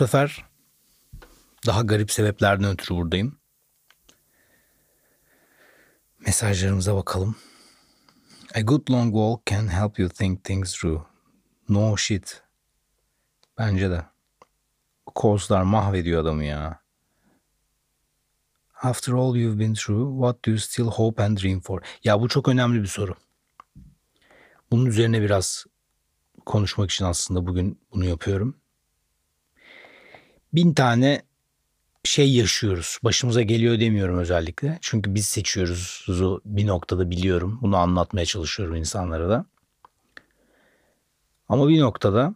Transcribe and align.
sefer 0.00 0.44
daha 1.66 1.82
garip 1.82 2.12
sebeplerden 2.12 2.70
ötürü 2.70 2.98
buradayım. 2.98 3.38
Mesajlarımıza 6.18 6.96
bakalım. 6.96 7.36
A 8.54 8.60
good 8.60 8.90
long 8.90 9.12
walk 9.12 9.46
can 9.46 9.68
help 9.68 9.98
you 9.98 10.08
think 10.08 10.44
things 10.44 10.72
through. 10.72 11.02
No 11.68 11.96
shit. 11.96 12.42
Bence 13.58 13.90
de. 13.90 14.04
Kozlar 15.06 15.62
mahvediyor 15.62 16.22
adamı 16.22 16.44
ya. 16.44 16.80
After 18.82 19.12
all 19.12 19.36
you've 19.36 19.58
been 19.58 19.74
through, 19.74 20.20
what 20.20 20.46
do 20.46 20.50
you 20.50 20.58
still 20.58 20.86
hope 20.86 21.22
and 21.22 21.38
dream 21.38 21.60
for? 21.60 21.82
Ya 22.04 22.20
bu 22.20 22.28
çok 22.28 22.48
önemli 22.48 22.82
bir 22.82 22.86
soru. 22.86 23.14
Bunun 24.70 24.86
üzerine 24.86 25.22
biraz 25.22 25.64
konuşmak 26.46 26.90
için 26.90 27.04
aslında 27.04 27.46
bugün 27.46 27.80
bunu 27.92 28.04
yapıyorum. 28.04 28.59
Bin 30.52 30.74
tane 30.74 31.22
şey 32.04 32.32
yaşıyoruz. 32.32 32.98
Başımıza 33.04 33.42
geliyor 33.42 33.80
demiyorum 33.80 34.18
özellikle. 34.18 34.78
Çünkü 34.80 35.14
biz 35.14 35.26
seçiyoruz 35.26 36.06
bir 36.44 36.66
noktada 36.66 37.10
biliyorum. 37.10 37.58
Bunu 37.62 37.76
anlatmaya 37.76 38.26
çalışıyorum 38.26 38.76
insanlara 38.76 39.28
da. 39.28 39.46
Ama 41.48 41.68
bir 41.68 41.80
noktada 41.80 42.34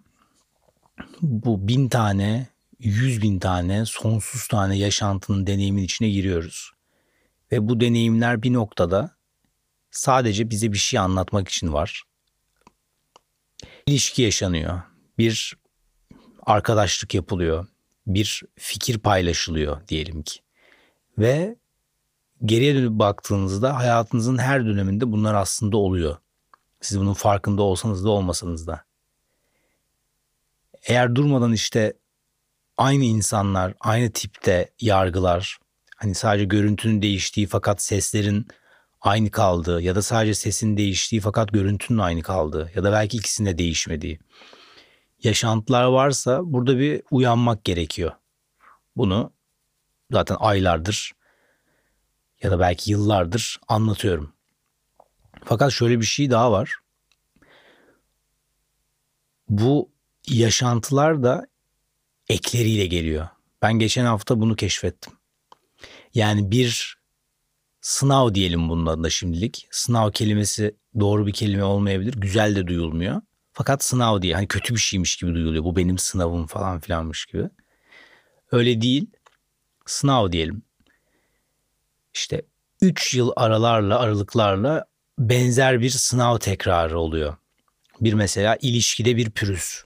bu 1.23 1.69
bin 1.69 1.89
tane, 1.89 2.47
yüz 2.79 3.23
bin 3.23 3.39
tane, 3.39 3.87
sonsuz 3.87 4.49
tane 4.49 4.79
yaşantının 4.79 5.47
deneyimin 5.47 5.83
içine 5.83 6.11
giriyoruz. 6.11 6.71
Ve 7.53 7.69
bu 7.69 7.81
deneyimler 7.81 8.43
bir 8.43 8.53
noktada 8.53 9.17
sadece 9.91 10.51
bize 10.51 10.73
bir 10.73 10.79
şey 10.79 11.01
anlatmak 11.01 11.49
için 11.49 11.73
var. 11.73 12.03
İlişki 13.87 14.23
yaşanıyor. 14.23 14.83
Bir 15.19 15.57
arkadaşlık 16.47 17.15
yapılıyor 17.15 17.67
bir 18.07 18.43
fikir 18.57 18.99
paylaşılıyor 18.99 19.89
diyelim 19.89 20.23
ki. 20.23 20.41
Ve 21.19 21.57
geriye 22.45 22.75
dönüp 22.75 22.93
baktığınızda 22.93 23.77
hayatınızın 23.77 24.39
her 24.39 24.67
döneminde 24.67 25.13
bunlar 25.13 25.35
aslında 25.35 25.77
oluyor. 25.77 26.17
Siz 26.81 27.01
bunun 27.01 27.15
farkında 27.15 27.63
olsanız 27.63 28.05
da 28.05 28.11
olmasanız 28.11 28.67
da. 28.67 28.85
Eğer 30.87 31.15
durmadan 31.15 31.53
işte 31.53 31.93
aynı 32.77 33.05
insanlar, 33.05 33.75
aynı 33.81 34.13
tipte 34.13 34.71
yargılar, 34.81 35.59
hani 35.97 36.15
sadece 36.15 36.45
görüntünün 36.45 37.03
değiştiği 37.03 37.47
fakat 37.47 37.83
seslerin 37.83 38.47
aynı 39.01 39.31
kaldığı 39.31 39.83
ya 39.83 39.95
da 39.95 40.03
sadece 40.03 40.35
sesin 40.35 40.77
değiştiği 40.77 41.21
fakat 41.21 41.53
görüntünün 41.53 41.99
aynı 41.99 42.23
kaldığı 42.23 42.71
ya 42.75 42.85
da 42.85 42.93
belki 42.93 43.17
ikisinde 43.17 43.59
değişmediği 43.59 44.19
yaşantılar 45.25 45.85
varsa 45.85 46.41
burada 46.45 46.79
bir 46.79 47.03
uyanmak 47.11 47.65
gerekiyor. 47.65 48.13
Bunu 48.97 49.33
zaten 50.11 50.37
aylardır 50.41 51.13
ya 52.43 52.51
da 52.51 52.61
belki 52.61 52.91
yıllardır 52.91 53.61
anlatıyorum. 53.69 54.33
Fakat 55.45 55.73
şöyle 55.73 56.01
bir 56.01 56.05
şey 56.05 56.31
daha 56.31 56.53
var. 56.53 56.77
Bu 59.49 59.91
yaşantılar 60.29 61.23
da 61.23 61.47
ekleriyle 62.29 62.87
geliyor. 62.87 63.29
Ben 63.63 63.73
geçen 63.79 64.05
hafta 64.05 64.41
bunu 64.41 64.57
keşfettim. 64.57 65.13
Yani 66.15 66.51
bir 66.51 66.99
sınav 67.81 68.35
diyelim 68.35 68.69
bunun 68.69 68.87
adına 68.87 69.11
şimdilik. 69.11 69.69
Sınav 69.71 70.11
kelimesi 70.11 70.77
doğru 71.01 71.27
bir 71.27 71.33
kelime 71.33 71.65
olmayabilir. 71.65 72.15
Güzel 72.15 72.57
de 72.57 72.67
duyulmuyor. 72.67 73.23
Fakat 73.55 73.85
sınav 73.85 74.23
diye 74.23 74.35
hani 74.35 74.49
kötü 74.49 74.75
bir 74.75 74.81
şeymiş 74.81 75.17
gibi 75.17 75.35
duyuluyor. 75.35 75.65
Bu 75.65 75.77
benim 75.77 75.99
sınavım 75.99 76.47
falan 76.47 76.81
filanmış 76.81 77.27
gibi. 77.27 77.49
Öyle 78.53 78.81
değil. 78.81 79.11
Sınav 79.87 80.33
diyelim. 80.33 80.63
İşte 82.15 82.43
3 82.81 83.15
yıl 83.15 83.33
aralarla 83.37 83.99
aralıklarla 83.99 84.85
benzer 85.19 85.81
bir 85.81 85.91
sınav 85.91 86.39
tekrarı 86.39 86.99
oluyor. 86.99 87.37
Bir 88.01 88.13
mesela 88.13 88.59
ilişkide 88.61 89.17
bir 89.17 89.31
pürüz 89.31 89.85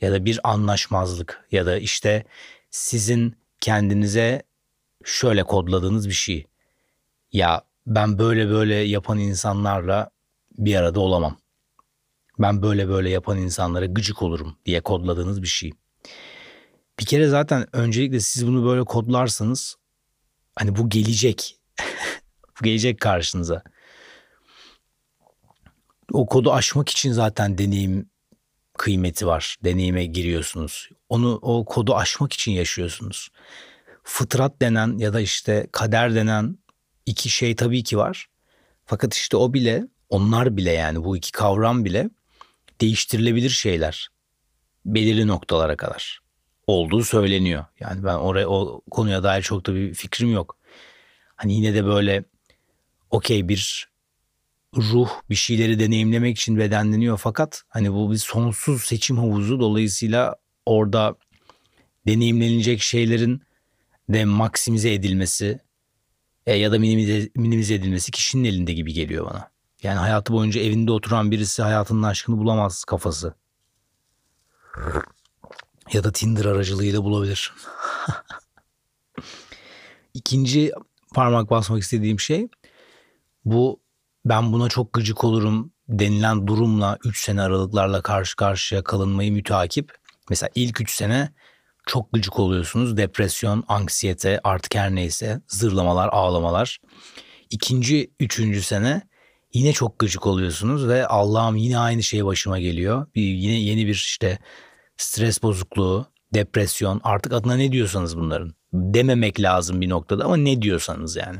ya 0.00 0.12
da 0.12 0.24
bir 0.24 0.40
anlaşmazlık 0.44 1.48
ya 1.52 1.66
da 1.66 1.78
işte 1.78 2.24
sizin 2.70 3.36
kendinize 3.60 4.42
şöyle 5.04 5.42
kodladığınız 5.42 6.08
bir 6.08 6.14
şey. 6.14 6.46
Ya 7.32 7.62
ben 7.86 8.18
böyle 8.18 8.50
böyle 8.50 8.74
yapan 8.74 9.18
insanlarla 9.18 10.10
bir 10.58 10.74
arada 10.74 11.00
olamam 11.00 11.36
ben 12.38 12.62
böyle 12.62 12.88
böyle 12.88 13.10
yapan 13.10 13.38
insanlara 13.38 13.86
gıcık 13.86 14.22
olurum 14.22 14.56
diye 14.66 14.80
kodladığınız 14.80 15.42
bir 15.42 15.48
şey. 15.48 15.72
Bir 17.00 17.04
kere 17.04 17.28
zaten 17.28 17.76
öncelikle 17.76 18.20
siz 18.20 18.46
bunu 18.46 18.66
böyle 18.66 18.84
kodlarsanız 18.84 19.76
hani 20.56 20.76
bu 20.76 20.88
gelecek. 20.88 21.56
bu 22.60 22.64
gelecek 22.64 23.00
karşınıza. 23.00 23.62
O 26.12 26.26
kodu 26.26 26.52
aşmak 26.52 26.88
için 26.88 27.12
zaten 27.12 27.58
deneyim 27.58 28.10
kıymeti 28.78 29.26
var. 29.26 29.56
Deneyime 29.64 30.06
giriyorsunuz. 30.06 30.88
Onu 31.08 31.38
o 31.42 31.64
kodu 31.64 31.94
aşmak 31.96 32.32
için 32.32 32.52
yaşıyorsunuz. 32.52 33.28
Fıtrat 34.02 34.62
denen 34.62 34.98
ya 34.98 35.12
da 35.12 35.20
işte 35.20 35.66
kader 35.72 36.14
denen 36.14 36.58
iki 37.06 37.28
şey 37.28 37.56
tabii 37.56 37.82
ki 37.82 37.98
var. 37.98 38.26
Fakat 38.86 39.14
işte 39.14 39.36
o 39.36 39.52
bile 39.52 39.84
onlar 40.08 40.56
bile 40.56 40.72
yani 40.72 41.04
bu 41.04 41.16
iki 41.16 41.32
kavram 41.32 41.84
bile 41.84 42.10
değiştirilebilir 42.80 43.50
şeyler 43.50 44.08
belirli 44.86 45.26
noktalara 45.26 45.76
kadar 45.76 46.20
olduğu 46.66 47.04
söyleniyor. 47.04 47.64
Yani 47.80 48.04
ben 48.04 48.14
oraya 48.14 48.48
o 48.48 48.80
konuya 48.90 49.22
dair 49.22 49.42
çok 49.42 49.66
da 49.66 49.74
bir 49.74 49.94
fikrim 49.94 50.32
yok. 50.32 50.56
Hani 51.36 51.54
yine 51.54 51.74
de 51.74 51.84
böyle 51.84 52.24
okey 53.10 53.48
bir 53.48 53.88
ruh 54.76 55.10
bir 55.30 55.34
şeyleri 55.34 55.78
deneyimlemek 55.80 56.38
için 56.38 56.58
bedenleniyor 56.58 57.18
fakat 57.18 57.62
hani 57.68 57.92
bu 57.92 58.12
bir 58.12 58.16
sonsuz 58.16 58.82
seçim 58.82 59.18
havuzu 59.18 59.60
dolayısıyla 59.60 60.36
orada 60.66 61.16
deneyimlenecek 62.06 62.80
şeylerin 62.80 63.42
de 64.08 64.24
maksimize 64.24 64.94
edilmesi 64.94 65.58
e, 66.46 66.54
ya 66.54 66.72
da 66.72 66.78
minimize, 66.78 67.28
minimize 67.36 67.74
edilmesi 67.74 68.10
kişinin 68.10 68.44
elinde 68.44 68.72
gibi 68.72 68.92
geliyor 68.92 69.26
bana. 69.26 69.50
Yani 69.82 69.98
hayatı 69.98 70.32
boyunca 70.32 70.60
evinde 70.60 70.92
oturan 70.92 71.30
birisi 71.30 71.62
hayatının 71.62 72.02
aşkını 72.02 72.38
bulamaz 72.38 72.84
kafası. 72.84 73.34
Ya 75.92 76.04
da 76.04 76.12
Tinder 76.12 76.44
aracılığıyla 76.44 77.04
bulabilir. 77.04 77.52
İkinci 80.14 80.72
parmak 81.14 81.50
basmak 81.50 81.82
istediğim 81.82 82.20
şey 82.20 82.48
bu 83.44 83.80
ben 84.24 84.52
buna 84.52 84.68
çok 84.68 84.92
gıcık 84.92 85.24
olurum 85.24 85.72
denilen 85.88 86.46
durumla 86.46 86.98
3 87.04 87.24
sene 87.24 87.42
aralıklarla 87.42 88.02
karşı 88.02 88.36
karşıya 88.36 88.84
kalınmayı 88.84 89.32
müteakip. 89.32 89.98
Mesela 90.30 90.50
ilk 90.54 90.80
3 90.80 90.90
sene 90.94 91.32
çok 91.86 92.12
gıcık 92.12 92.38
oluyorsunuz. 92.38 92.96
Depresyon, 92.96 93.64
anksiyete 93.68 94.40
artık 94.44 94.74
her 94.74 94.94
neyse 94.94 95.40
zırlamalar, 95.48 96.08
ağlamalar. 96.08 96.78
İkinci, 97.50 98.10
üçüncü 98.20 98.62
sene 98.62 99.07
yine 99.52 99.72
çok 99.72 99.98
gıcık 99.98 100.26
oluyorsunuz 100.26 100.88
ve 100.88 101.06
Allah'ım 101.06 101.56
yine 101.56 101.78
aynı 101.78 102.02
şey 102.02 102.24
başıma 102.24 102.58
geliyor. 102.58 103.06
Bir, 103.14 103.22
yine 103.22 103.60
yeni 103.60 103.86
bir 103.86 103.94
işte 103.94 104.38
stres 104.96 105.42
bozukluğu, 105.42 106.06
depresyon 106.34 107.00
artık 107.04 107.32
adına 107.32 107.54
ne 107.54 107.72
diyorsanız 107.72 108.16
bunların. 108.16 108.54
Dememek 108.72 109.40
lazım 109.40 109.80
bir 109.80 109.88
noktada 109.88 110.24
ama 110.24 110.36
ne 110.36 110.62
diyorsanız 110.62 111.16
yani. 111.16 111.38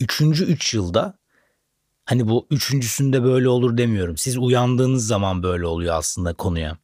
Üçüncü 0.00 0.44
üç 0.44 0.74
yılda 0.74 1.18
hani 2.04 2.28
bu 2.28 2.46
üçüncüsünde 2.50 3.22
böyle 3.22 3.48
olur 3.48 3.76
demiyorum. 3.76 4.16
Siz 4.16 4.38
uyandığınız 4.38 5.06
zaman 5.06 5.42
böyle 5.42 5.66
oluyor 5.66 5.94
aslında 5.94 6.34
konuya. 6.34 6.78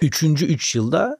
Üçüncü 0.00 0.46
üç 0.46 0.74
yılda 0.74 1.18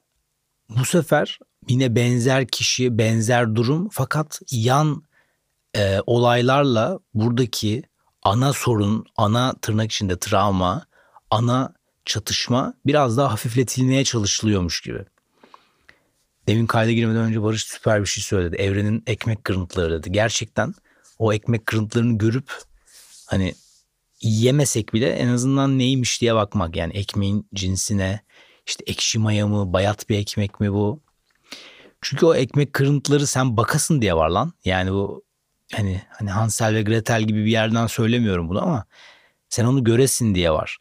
bu 0.69 0.85
sefer 0.85 1.38
yine 1.69 1.97
benzer 1.97 2.47
kişi, 2.47 2.99
benzer 2.99 3.55
durum 3.55 3.88
fakat 3.93 4.41
yan 4.50 5.03
e, 5.77 5.99
olaylarla 6.07 6.99
buradaki 7.15 7.83
ana 8.23 8.53
sorun, 8.53 9.07
ana 9.17 9.55
tırnak 9.63 9.93
içinde 9.93 10.19
travma, 10.19 10.87
ana 11.31 11.75
çatışma 12.05 12.75
biraz 12.87 13.17
daha 13.17 13.33
hafifletilmeye 13.33 14.05
çalışılıyormuş 14.05 14.81
gibi. 14.81 15.05
Demin 16.49 16.67
kayda 16.67 16.93
girmeden 16.93 17.23
önce 17.23 17.43
Barış 17.43 17.65
süper 17.65 18.01
bir 18.01 18.07
şey 18.07 18.25
söyledi. 18.25 18.57
Evrenin 18.57 19.03
ekmek 19.07 19.45
kırıntıları 19.45 19.99
dedi. 19.99 20.13
Gerçekten 20.13 20.75
o 21.19 21.33
ekmek 21.33 21.67
kırıntılarını 21.67 22.19
görüp 22.19 22.53
hani 23.27 23.55
yemesek 24.23 24.95
bile 24.95 25.11
en 25.11 25.29
azından 25.29 25.79
neymiş 25.79 26.21
diye 26.21 26.35
bakmak. 26.35 26.77
Yani 26.77 26.93
ekmeğin 26.93 27.49
cinsine 27.55 28.21
işte 28.67 28.85
ekşi 28.87 29.19
maya 29.19 29.47
mı 29.47 29.73
bayat 29.73 30.09
bir 30.09 30.19
ekmek 30.19 30.61
mi 30.61 30.73
bu? 30.73 31.01
Çünkü 32.01 32.27
o 32.27 32.35
ekmek 32.35 32.73
kırıntıları 32.73 33.27
sen 33.27 33.57
bakasın 33.57 34.03
diye 34.03 34.15
var 34.15 34.29
lan. 34.29 34.53
Yani 34.65 34.93
bu 34.93 35.25
hani 35.75 36.03
hani 36.09 36.31
Hansel 36.31 36.75
ve 36.75 36.83
Gretel 36.83 37.23
gibi 37.23 37.45
bir 37.45 37.51
yerden 37.51 37.87
söylemiyorum 37.87 38.49
bunu 38.49 38.63
ama 38.63 38.85
sen 39.49 39.65
onu 39.65 39.85
göresin 39.85 40.35
diye 40.35 40.51
var. 40.51 40.79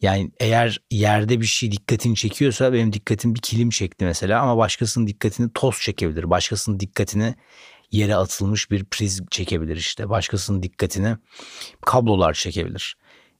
Yani 0.00 0.30
eğer 0.40 0.80
yerde 0.90 1.40
bir 1.40 1.46
şey 1.46 1.72
dikkatini 1.72 2.16
çekiyorsa 2.16 2.72
benim 2.72 2.92
dikkatim 2.92 3.34
bir 3.34 3.40
kilim 3.40 3.70
çekti 3.70 4.04
mesela 4.04 4.42
ama 4.42 4.56
başkasının 4.56 5.06
dikkatini 5.06 5.50
toz 5.54 5.80
çekebilir. 5.80 6.30
Başkasının 6.30 6.80
dikkatini 6.80 7.34
yere 7.90 8.16
atılmış 8.16 8.70
bir 8.70 8.84
priz 8.84 9.22
çekebilir 9.30 9.76
işte. 9.76 10.08
Başkasının 10.08 10.62
dikkatini 10.62 11.16
kablolar 11.80 12.34
çekebilir. 12.34 12.96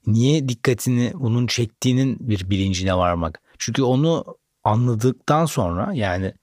Niye 0.07 0.49
dikkatini 0.49 1.11
bunun 1.13 1.47
çektiğinin 1.47 2.17
bir 2.19 2.49
bilincine 2.49 2.97
varmak. 2.97 3.41
Çünkü 3.59 3.83
onu 3.83 4.37
anladıktan 4.63 5.45
sonra 5.45 5.93
yani 5.93 6.33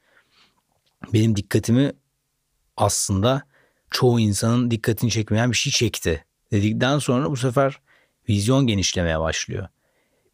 benim 1.12 1.36
dikkatimi 1.36 1.92
aslında 2.76 3.42
çoğu 3.92 4.20
insanın 4.20 4.70
dikkatini 4.70 5.10
çekmeyen 5.10 5.50
bir 5.50 5.56
şey 5.56 5.72
çekti 5.72 6.24
dedikten 6.50 6.98
sonra 6.98 7.30
bu 7.30 7.36
sefer 7.36 7.78
vizyon 8.28 8.66
genişlemeye 8.66 9.20
başlıyor. 9.20 9.68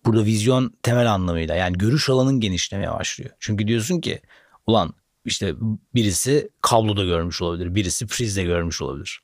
Burada 0.05 0.25
vizyon 0.25 0.75
temel 0.82 1.12
anlamıyla 1.12 1.55
yani 1.55 1.78
görüş 1.78 2.08
alanın 2.08 2.40
genişlemeye 2.40 2.93
başlıyor. 2.93 3.31
Çünkü 3.40 3.69
diyorsun 3.69 4.00
ki 4.00 4.20
ulan 4.66 4.94
işte 5.25 5.55
birisi 5.94 6.50
kabloda 6.62 7.05
görmüş 7.05 7.43
olabilir, 7.43 7.75
birisi 7.75 8.06
prizde 8.06 8.43
görmüş 8.43 8.82
olabilir. 8.82 9.20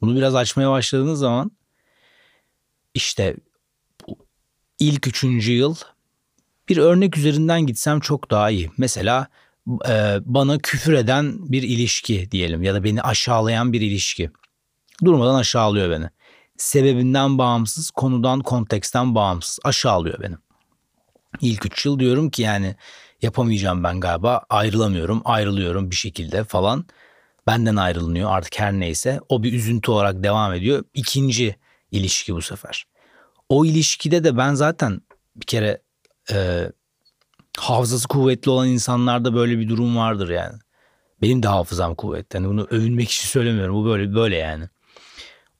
Bunu 0.00 0.16
biraz 0.16 0.34
açmaya 0.34 0.70
başladığınız 0.70 1.18
zaman 1.18 1.50
işte 2.94 3.36
ilk 4.78 5.06
üçüncü 5.06 5.52
yıl 5.52 5.74
bir 6.68 6.76
örnek 6.76 7.16
üzerinden 7.18 7.66
gitsem 7.66 8.00
çok 8.00 8.30
daha 8.30 8.50
iyi. 8.50 8.70
Mesela 8.78 9.28
e, 9.88 10.18
bana 10.24 10.58
küfür 10.58 10.92
eden 10.92 11.52
bir 11.52 11.62
ilişki 11.62 12.30
diyelim 12.30 12.62
ya 12.62 12.74
da 12.74 12.84
beni 12.84 13.02
aşağılayan 13.02 13.72
bir 13.72 13.80
ilişki. 13.80 14.30
Durmadan 15.04 15.34
aşağılıyor 15.34 15.90
beni. 15.90 16.10
Sebebinden 16.56 17.38
bağımsız, 17.38 17.90
konudan, 17.90 18.40
konteksten 18.40 19.14
bağımsız 19.14 19.58
aşağılıyor 19.64 20.22
beni. 20.22 20.34
İlk 21.40 21.66
üç 21.66 21.86
yıl 21.86 21.98
diyorum 21.98 22.30
ki 22.30 22.42
yani 22.42 22.76
yapamayacağım 23.22 23.84
ben 23.84 24.00
galiba 24.00 24.42
ayrılamıyorum 24.50 25.22
ayrılıyorum 25.24 25.90
bir 25.90 25.96
şekilde 25.96 26.44
falan. 26.44 26.86
Benden 27.46 27.76
ayrılınıyor 27.76 28.30
artık 28.30 28.58
her 28.58 28.72
neyse 28.72 29.20
o 29.28 29.42
bir 29.42 29.52
üzüntü 29.52 29.90
olarak 29.90 30.22
devam 30.22 30.54
ediyor. 30.54 30.84
İkinci 30.94 31.56
ilişki 31.90 32.34
bu 32.34 32.42
sefer. 32.42 32.84
O 33.48 33.64
ilişkide 33.64 34.24
de 34.24 34.36
ben 34.36 34.54
zaten 34.54 35.00
bir 35.36 35.46
kere 35.46 35.82
e, 36.32 36.66
hafızası 37.58 38.08
kuvvetli 38.08 38.50
olan 38.50 38.68
insanlarda 38.68 39.34
böyle 39.34 39.58
bir 39.58 39.68
durum 39.68 39.96
vardır 39.96 40.30
yani. 40.30 40.58
Benim 41.22 41.42
de 41.42 41.48
hafızam 41.48 41.94
kuvvetli. 41.94 42.36
Yani 42.36 42.48
bunu 42.48 42.66
övünmek 42.70 43.10
için 43.10 43.28
söylemiyorum. 43.28 43.74
Bu 43.74 43.84
böyle 43.84 44.14
böyle 44.14 44.36
yani. 44.36 44.64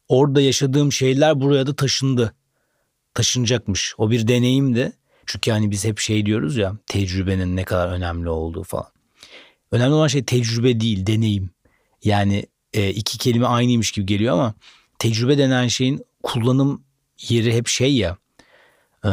Orada 0.09 0.41
yaşadığım 0.41 0.93
şeyler 0.93 1.41
buraya 1.41 1.67
da 1.67 1.77
taşındı. 1.77 2.35
Taşınacakmış. 3.15 3.95
O 3.99 4.11
bir 4.11 4.29
deneyimdi. 4.29 4.93
Çünkü 5.27 5.51
hani 5.51 5.71
biz 5.71 5.85
hep 5.85 5.99
şey 5.99 6.27
diyoruz 6.27 6.57
ya 6.57 6.77
tecrübenin 6.87 7.57
ne 7.57 7.65
kadar 7.65 7.89
önemli 7.89 8.29
olduğu 8.29 8.63
falan. 8.63 8.89
Önemli 9.73 9.93
olan 9.93 10.09
şey 10.09 10.25
tecrübe 10.25 10.81
değil 10.81 11.07
deneyim. 11.07 11.51
Yani 12.05 12.47
e, 12.73 12.91
iki 12.91 13.19
kelime 13.19 13.47
aynıymış 13.47 13.93
gibi 13.93 14.07
geliyor 14.07 14.35
ama 14.35 14.55
tecrübe 14.99 15.39
denen 15.39 15.69
şeyin 15.69 16.05
kullanım 16.23 16.85
yeri 17.29 17.55
hep 17.55 17.69
şey 17.69 17.97
ya. 17.97 18.17
E, 19.05 19.11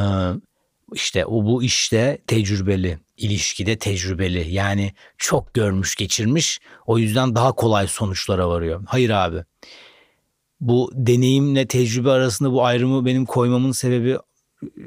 işte 0.94 1.26
o 1.26 1.46
bu 1.46 1.64
işte 1.64 2.22
tecrübeli, 2.28 3.00
ilişkide 3.18 3.78
tecrübeli. 3.78 4.54
Yani 4.54 4.94
çok 5.18 5.54
görmüş, 5.54 5.96
geçirmiş. 5.96 6.60
O 6.86 6.98
yüzden 6.98 7.36
daha 7.36 7.52
kolay 7.52 7.88
sonuçlara 7.88 8.50
varıyor. 8.50 8.84
Hayır 8.88 9.10
abi. 9.10 9.44
Bu 10.60 10.92
deneyimle 10.94 11.68
tecrübe 11.68 12.10
arasında 12.12 12.52
bu 12.52 12.66
ayrımı 12.66 13.06
benim 13.06 13.26
koymamın 13.26 13.72
sebebi 13.72 14.18
e, 14.64 14.86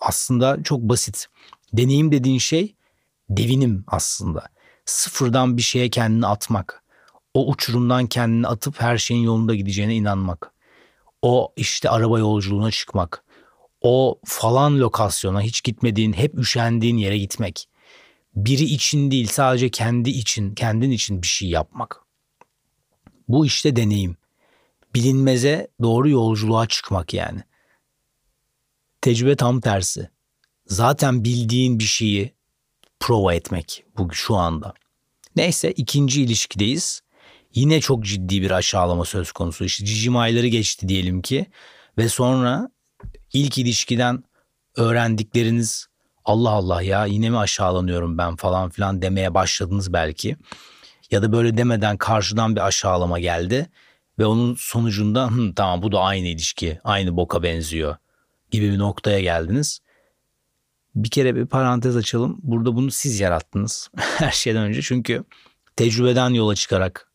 aslında 0.00 0.62
çok 0.62 0.80
basit. 0.80 1.26
Deneyim 1.72 2.12
dediğin 2.12 2.38
şey 2.38 2.74
devinim 3.30 3.84
aslında. 3.86 4.46
Sıfırdan 4.84 5.56
bir 5.56 5.62
şeye 5.62 5.90
kendini 5.90 6.26
atmak. 6.26 6.84
O 7.34 7.50
uçurumdan 7.50 8.06
kendini 8.06 8.46
atıp 8.46 8.80
her 8.80 8.98
şeyin 8.98 9.22
yolunda 9.22 9.54
gideceğine 9.54 9.94
inanmak. 9.94 10.52
O 11.22 11.52
işte 11.56 11.90
araba 11.90 12.18
yolculuğuna 12.18 12.70
çıkmak. 12.70 13.23
O 13.84 14.20
falan 14.24 14.80
lokasyona 14.80 15.40
hiç 15.40 15.62
gitmediğin, 15.62 16.12
hep 16.12 16.38
üşendiğin 16.38 16.96
yere 16.96 17.18
gitmek. 17.18 17.68
Biri 18.36 18.64
için 18.64 19.10
değil 19.10 19.26
sadece 19.26 19.70
kendi 19.70 20.10
için, 20.10 20.54
kendin 20.54 20.90
için 20.90 21.22
bir 21.22 21.26
şey 21.26 21.48
yapmak. 21.48 22.00
Bu 23.28 23.46
işte 23.46 23.76
deneyim. 23.76 24.16
Bilinmeze 24.94 25.68
doğru 25.82 26.08
yolculuğa 26.08 26.66
çıkmak 26.66 27.14
yani. 27.14 27.40
Tecrübe 29.00 29.36
tam 29.36 29.60
tersi. 29.60 30.10
Zaten 30.66 31.24
bildiğin 31.24 31.78
bir 31.78 31.84
şeyi 31.84 32.34
prova 33.00 33.34
etmek 33.34 33.84
bu 33.98 34.12
şu 34.12 34.34
anda. 34.34 34.74
Neyse 35.36 35.72
ikinci 35.72 36.22
ilişkideyiz. 36.22 37.00
Yine 37.54 37.80
çok 37.80 38.04
ciddi 38.04 38.42
bir 38.42 38.50
aşağılama 38.50 39.04
söz 39.04 39.32
konusu. 39.32 39.64
İşte 39.64 39.84
cicim 39.84 40.16
ayları 40.16 40.46
geçti 40.46 40.88
diyelim 40.88 41.22
ki 41.22 41.46
ve 41.98 42.08
sonra 42.08 42.73
ilk 43.32 43.58
ilişkiden 43.58 44.24
öğrendikleriniz 44.76 45.86
Allah 46.24 46.50
Allah 46.50 46.82
ya 46.82 47.06
yine 47.06 47.30
mi 47.30 47.38
aşağılanıyorum 47.38 48.18
ben 48.18 48.36
falan 48.36 48.70
filan 48.70 49.02
demeye 49.02 49.34
başladınız 49.34 49.92
belki. 49.92 50.36
Ya 51.10 51.22
da 51.22 51.32
böyle 51.32 51.56
demeden 51.56 51.96
karşıdan 51.96 52.56
bir 52.56 52.66
aşağılama 52.66 53.18
geldi 53.18 53.70
ve 54.18 54.26
onun 54.26 54.54
sonucunda 54.58 55.30
Hı, 55.30 55.54
tamam 55.56 55.82
bu 55.82 55.92
da 55.92 56.00
aynı 56.00 56.26
ilişki 56.26 56.80
aynı 56.84 57.16
boka 57.16 57.42
benziyor 57.42 57.96
gibi 58.50 58.72
bir 58.72 58.78
noktaya 58.78 59.20
geldiniz. 59.20 59.80
Bir 60.94 61.10
kere 61.10 61.36
bir 61.36 61.46
parantez 61.46 61.96
açalım. 61.96 62.38
Burada 62.42 62.76
bunu 62.76 62.90
siz 62.90 63.20
yarattınız 63.20 63.90
her 63.96 64.30
şeyden 64.30 64.62
önce. 64.62 64.82
Çünkü 64.82 65.24
tecrübeden 65.76 66.30
yola 66.30 66.54
çıkarak 66.54 67.10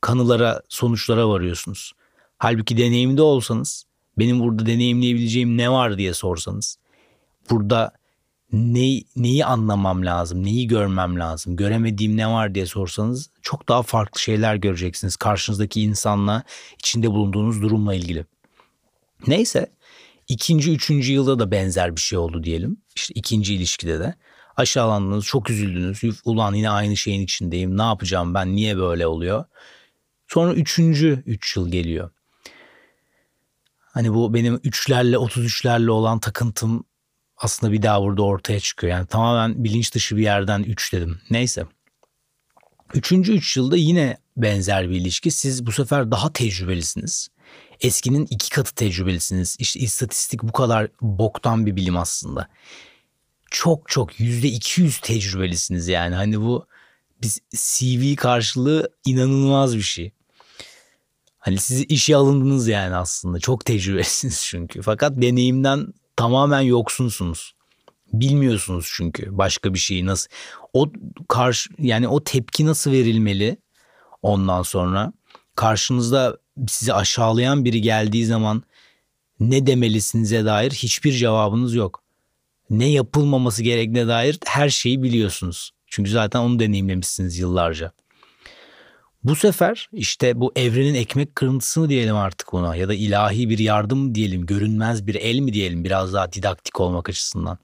kanılara, 0.00 0.62
sonuçlara 0.68 1.28
varıyorsunuz. 1.28 1.92
Halbuki 2.38 2.76
deneyimde 2.76 3.22
olsanız, 3.22 3.84
benim 4.18 4.40
burada 4.40 4.66
deneyimleyebileceğim 4.66 5.56
ne 5.56 5.70
var 5.70 5.98
diye 5.98 6.14
sorsanız, 6.14 6.78
burada 7.50 7.92
ne, 8.52 9.00
neyi 9.16 9.44
anlamam 9.44 10.06
lazım, 10.06 10.44
neyi 10.44 10.66
görmem 10.66 11.18
lazım, 11.18 11.56
göremediğim 11.56 12.16
ne 12.16 12.28
var 12.28 12.54
diye 12.54 12.66
sorsanız 12.66 13.30
çok 13.42 13.68
daha 13.68 13.82
farklı 13.82 14.20
şeyler 14.20 14.54
göreceksiniz 14.54 15.16
karşınızdaki 15.16 15.82
insanla, 15.82 16.42
içinde 16.78 17.10
bulunduğunuz 17.10 17.62
durumla 17.62 17.94
ilgili. 17.94 18.24
Neyse 19.26 19.70
İkinci, 20.28 20.72
üçüncü 20.72 21.12
yılda 21.12 21.38
da 21.38 21.50
benzer 21.50 21.96
bir 21.96 22.00
şey 22.00 22.18
oldu 22.18 22.44
diyelim. 22.44 22.76
İşte 22.96 23.12
ikinci 23.14 23.54
ilişkide 23.54 23.98
de 23.98 24.14
aşağılandınız, 24.56 25.24
çok 25.24 25.50
üzüldünüz. 25.50 26.20
Ulan 26.24 26.54
yine 26.54 26.70
aynı 26.70 26.96
şeyin 26.96 27.20
içindeyim. 27.20 27.78
Ne 27.78 27.82
yapacağım 27.82 28.34
ben? 28.34 28.56
Niye 28.56 28.76
böyle 28.76 29.06
oluyor? 29.06 29.44
Sonra 30.28 30.54
üçüncü 30.54 31.22
üç 31.26 31.56
yıl 31.56 31.70
geliyor. 31.70 32.10
Hani 33.96 34.14
bu 34.14 34.34
benim 34.34 34.60
üçlerle, 34.64 35.18
otuz 35.18 35.44
üçlerle 35.44 35.90
olan 35.90 36.18
takıntım 36.18 36.84
aslında 37.36 37.72
bir 37.72 37.82
daha 37.82 38.02
burada 38.02 38.22
ortaya 38.22 38.60
çıkıyor. 38.60 38.92
Yani 38.92 39.06
tamamen 39.06 39.64
bilinç 39.64 39.94
dışı 39.94 40.16
bir 40.16 40.22
yerden 40.22 40.62
üç 40.62 40.92
dedim. 40.92 41.20
Neyse. 41.30 41.66
Üçüncü 42.94 43.32
üç 43.32 43.56
yılda 43.56 43.76
yine 43.76 44.18
benzer 44.36 44.90
bir 44.90 44.96
ilişki. 44.96 45.30
Siz 45.30 45.66
bu 45.66 45.72
sefer 45.72 46.10
daha 46.10 46.32
tecrübelisiniz 46.32 47.28
eskinin 47.80 48.26
iki 48.30 48.50
katı 48.50 48.74
tecrübelisiniz. 48.74 49.56
İşte 49.58 49.80
istatistik 49.80 50.42
bu 50.42 50.52
kadar 50.52 50.88
boktan 51.00 51.66
bir 51.66 51.76
bilim 51.76 51.96
aslında. 51.96 52.48
Çok 53.50 53.88
çok 53.88 54.20
yüzde 54.20 54.48
iki 54.48 54.80
yüz 54.80 54.98
tecrübelisiniz 54.98 55.88
yani. 55.88 56.14
Hani 56.14 56.40
bu 56.40 56.66
biz 57.22 57.40
CV 57.54 58.16
karşılığı 58.16 58.90
inanılmaz 59.04 59.76
bir 59.76 59.82
şey. 59.82 60.12
Hani 61.46 61.58
sizi 61.58 61.84
işe 61.84 62.16
alındınız 62.16 62.68
yani 62.68 62.94
aslında. 62.94 63.38
Çok 63.38 63.64
tecrübelisiniz 63.64 64.44
çünkü. 64.44 64.82
Fakat 64.82 65.22
deneyimden 65.22 65.86
tamamen 66.16 66.60
yoksunsunuz. 66.60 67.54
Bilmiyorsunuz 68.12 68.92
çünkü 68.96 69.38
başka 69.38 69.74
bir 69.74 69.78
şeyi 69.78 70.06
nasıl 70.06 70.28
o 70.72 70.92
karşı 71.28 71.70
yani 71.78 72.08
o 72.08 72.24
tepki 72.24 72.66
nasıl 72.66 72.92
verilmeli 72.92 73.56
ondan 74.22 74.62
sonra 74.62 75.12
karşınızda 75.54 76.38
sizi 76.68 76.94
aşağılayan 76.94 77.64
biri 77.64 77.80
geldiği 77.80 78.26
zaman 78.26 78.62
ne 79.40 79.66
demelisinize 79.66 80.44
dair 80.44 80.70
hiçbir 80.70 81.12
cevabınız 81.12 81.74
yok. 81.74 82.02
Ne 82.70 82.90
yapılmaması 82.90 83.62
gerektiğine 83.62 84.08
dair 84.08 84.38
her 84.46 84.68
şeyi 84.68 85.02
biliyorsunuz. 85.02 85.70
Çünkü 85.86 86.10
zaten 86.10 86.40
onu 86.40 86.58
deneyimlemişsiniz 86.58 87.38
yıllarca. 87.38 87.92
Bu 89.26 89.36
sefer 89.36 89.88
işte 89.92 90.40
bu 90.40 90.52
evrenin 90.56 90.94
ekmek 90.94 91.36
kırıntısını 91.36 91.88
diyelim 91.88 92.16
artık 92.16 92.54
ona 92.54 92.76
ya 92.76 92.88
da 92.88 92.94
ilahi 92.94 93.48
bir 93.48 93.58
yardım 93.58 94.14
diyelim, 94.14 94.46
görünmez 94.46 95.06
bir 95.06 95.14
el 95.14 95.38
mi 95.38 95.52
diyelim 95.52 95.84
biraz 95.84 96.12
daha 96.12 96.32
didaktik 96.32 96.80
olmak 96.80 97.08
açısından. 97.08 97.58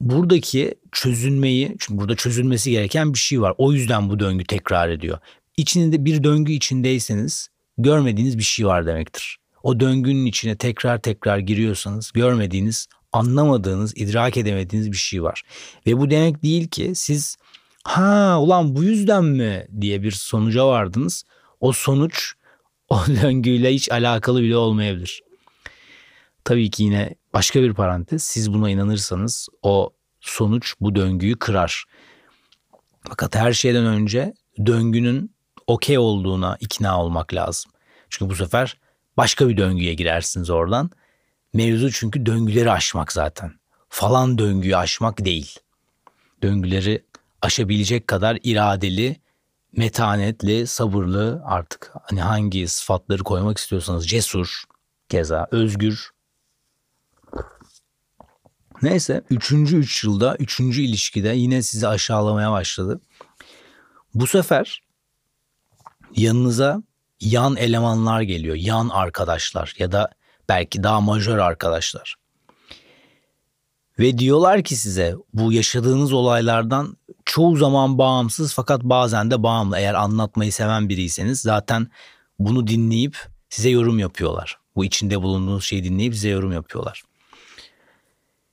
Buradaki 0.00 0.74
çözülmeyi, 0.92 1.76
çünkü 1.78 2.00
burada 2.00 2.16
çözülmesi 2.16 2.70
gereken 2.70 3.14
bir 3.14 3.18
şey 3.18 3.40
var. 3.40 3.54
O 3.58 3.72
yüzden 3.72 4.10
bu 4.10 4.20
döngü 4.20 4.44
tekrar 4.44 4.88
ediyor 4.88 5.18
içinde 5.56 6.04
bir 6.04 6.24
döngü 6.24 6.52
içindeyseniz 6.52 7.48
görmediğiniz 7.78 8.38
bir 8.38 8.42
şey 8.42 8.66
var 8.66 8.86
demektir. 8.86 9.38
o 9.62 9.80
döngünün 9.80 10.26
içine 10.26 10.56
tekrar 10.56 10.98
tekrar 10.98 11.38
giriyorsanız 11.38 12.12
görmediğiniz, 12.12 12.86
anlamadığınız, 13.12 13.92
idrak 13.96 14.36
edemediğiniz 14.36 14.92
bir 14.92 14.96
şey 14.96 15.22
var. 15.22 15.42
Ve 15.86 15.98
bu 15.98 16.10
demek 16.10 16.42
değil 16.42 16.68
ki 16.68 16.92
siz 16.94 17.36
ha 17.86 18.40
ulan 18.40 18.76
bu 18.76 18.84
yüzden 18.84 19.24
mi 19.24 19.66
diye 19.80 20.02
bir 20.02 20.12
sonuca 20.12 20.66
vardınız. 20.66 21.24
O 21.60 21.72
sonuç 21.72 22.34
o 22.88 23.06
döngüyle 23.22 23.74
hiç 23.74 23.90
alakalı 23.90 24.42
bile 24.42 24.56
olmayabilir. 24.56 25.22
Tabii 26.44 26.70
ki 26.70 26.82
yine 26.82 27.14
başka 27.34 27.62
bir 27.62 27.74
parantez 27.74 28.22
siz 28.22 28.52
buna 28.52 28.70
inanırsanız 28.70 29.48
o 29.62 29.90
sonuç 30.20 30.74
bu 30.80 30.94
döngüyü 30.94 31.38
kırar. 31.38 31.84
Fakat 33.08 33.36
her 33.36 33.52
şeyden 33.52 33.86
önce 33.86 34.34
döngünün 34.66 35.34
okey 35.66 35.98
olduğuna 35.98 36.56
ikna 36.60 37.02
olmak 37.02 37.34
lazım. 37.34 37.72
Çünkü 38.10 38.30
bu 38.30 38.34
sefer 38.34 38.76
başka 39.16 39.48
bir 39.48 39.56
döngüye 39.56 39.94
girersiniz 39.94 40.50
oradan. 40.50 40.90
Mevzu 41.52 41.92
çünkü 41.92 42.26
döngüleri 42.26 42.70
aşmak 42.70 43.12
zaten. 43.12 43.52
Falan 43.88 44.38
döngüyü 44.38 44.76
aşmak 44.76 45.24
değil. 45.24 45.58
Döngüleri 46.42 47.04
aşabilecek 47.42 48.06
kadar 48.06 48.38
iradeli, 48.42 49.16
metanetli, 49.76 50.66
sabırlı 50.66 51.42
artık 51.44 51.92
hani 52.02 52.20
hangi 52.20 52.68
sıfatları 52.68 53.22
koymak 53.22 53.58
istiyorsanız 53.58 54.08
cesur, 54.08 54.62
keza 55.08 55.48
özgür. 55.50 56.10
Neyse 58.82 59.22
üçüncü 59.30 59.76
üç 59.76 60.04
yılda, 60.04 60.36
üçüncü 60.36 60.82
ilişkide 60.82 61.28
yine 61.28 61.62
sizi 61.62 61.88
aşağılamaya 61.88 62.52
başladı. 62.52 63.00
Bu 64.14 64.26
sefer 64.26 64.82
yanınıza 66.16 66.82
yan 67.20 67.56
elemanlar 67.56 68.20
geliyor, 68.20 68.56
yan 68.56 68.88
arkadaşlar 68.88 69.74
ya 69.78 69.92
da 69.92 70.10
belki 70.48 70.82
daha 70.82 71.00
majör 71.00 71.38
arkadaşlar. 71.38 72.16
Ve 73.98 74.18
diyorlar 74.18 74.62
ki 74.62 74.76
size 74.76 75.14
bu 75.34 75.52
yaşadığınız 75.52 76.12
olaylardan 76.12 76.96
çoğu 77.24 77.56
zaman 77.56 77.98
bağımsız 77.98 78.54
fakat 78.54 78.82
bazen 78.82 79.30
de 79.30 79.42
bağımlı. 79.42 79.78
Eğer 79.78 79.94
anlatmayı 79.94 80.52
seven 80.52 80.88
biriyseniz 80.88 81.40
zaten 81.40 81.88
bunu 82.38 82.66
dinleyip 82.66 83.16
size 83.48 83.70
yorum 83.70 83.98
yapıyorlar. 83.98 84.58
Bu 84.76 84.84
içinde 84.84 85.22
bulunduğunuz 85.22 85.64
şeyi 85.64 85.84
dinleyip 85.84 86.14
size 86.14 86.28
yorum 86.28 86.52
yapıyorlar. 86.52 87.02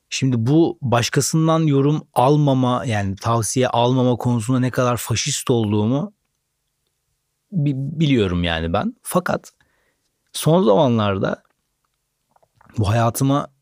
Şimdi 0.10 0.36
bu 0.48 0.78
başkasından 0.82 1.60
yorum 1.60 2.08
almama 2.14 2.86
yani 2.86 3.16
tavsiye 3.16 3.68
almama 3.68 4.16
konusunda 4.16 4.60
ne 4.60 4.72
kadar 4.72 4.98
faşist 4.98 5.50
olduğumu 5.50 6.14
biliyorum 7.52 8.44
yani 8.44 8.74
ben. 8.74 8.96
Fakat 9.02 9.54
son 10.34 10.64
zamanlarda 10.64 11.44
bu 12.78 12.90
hayatıma 12.90 13.53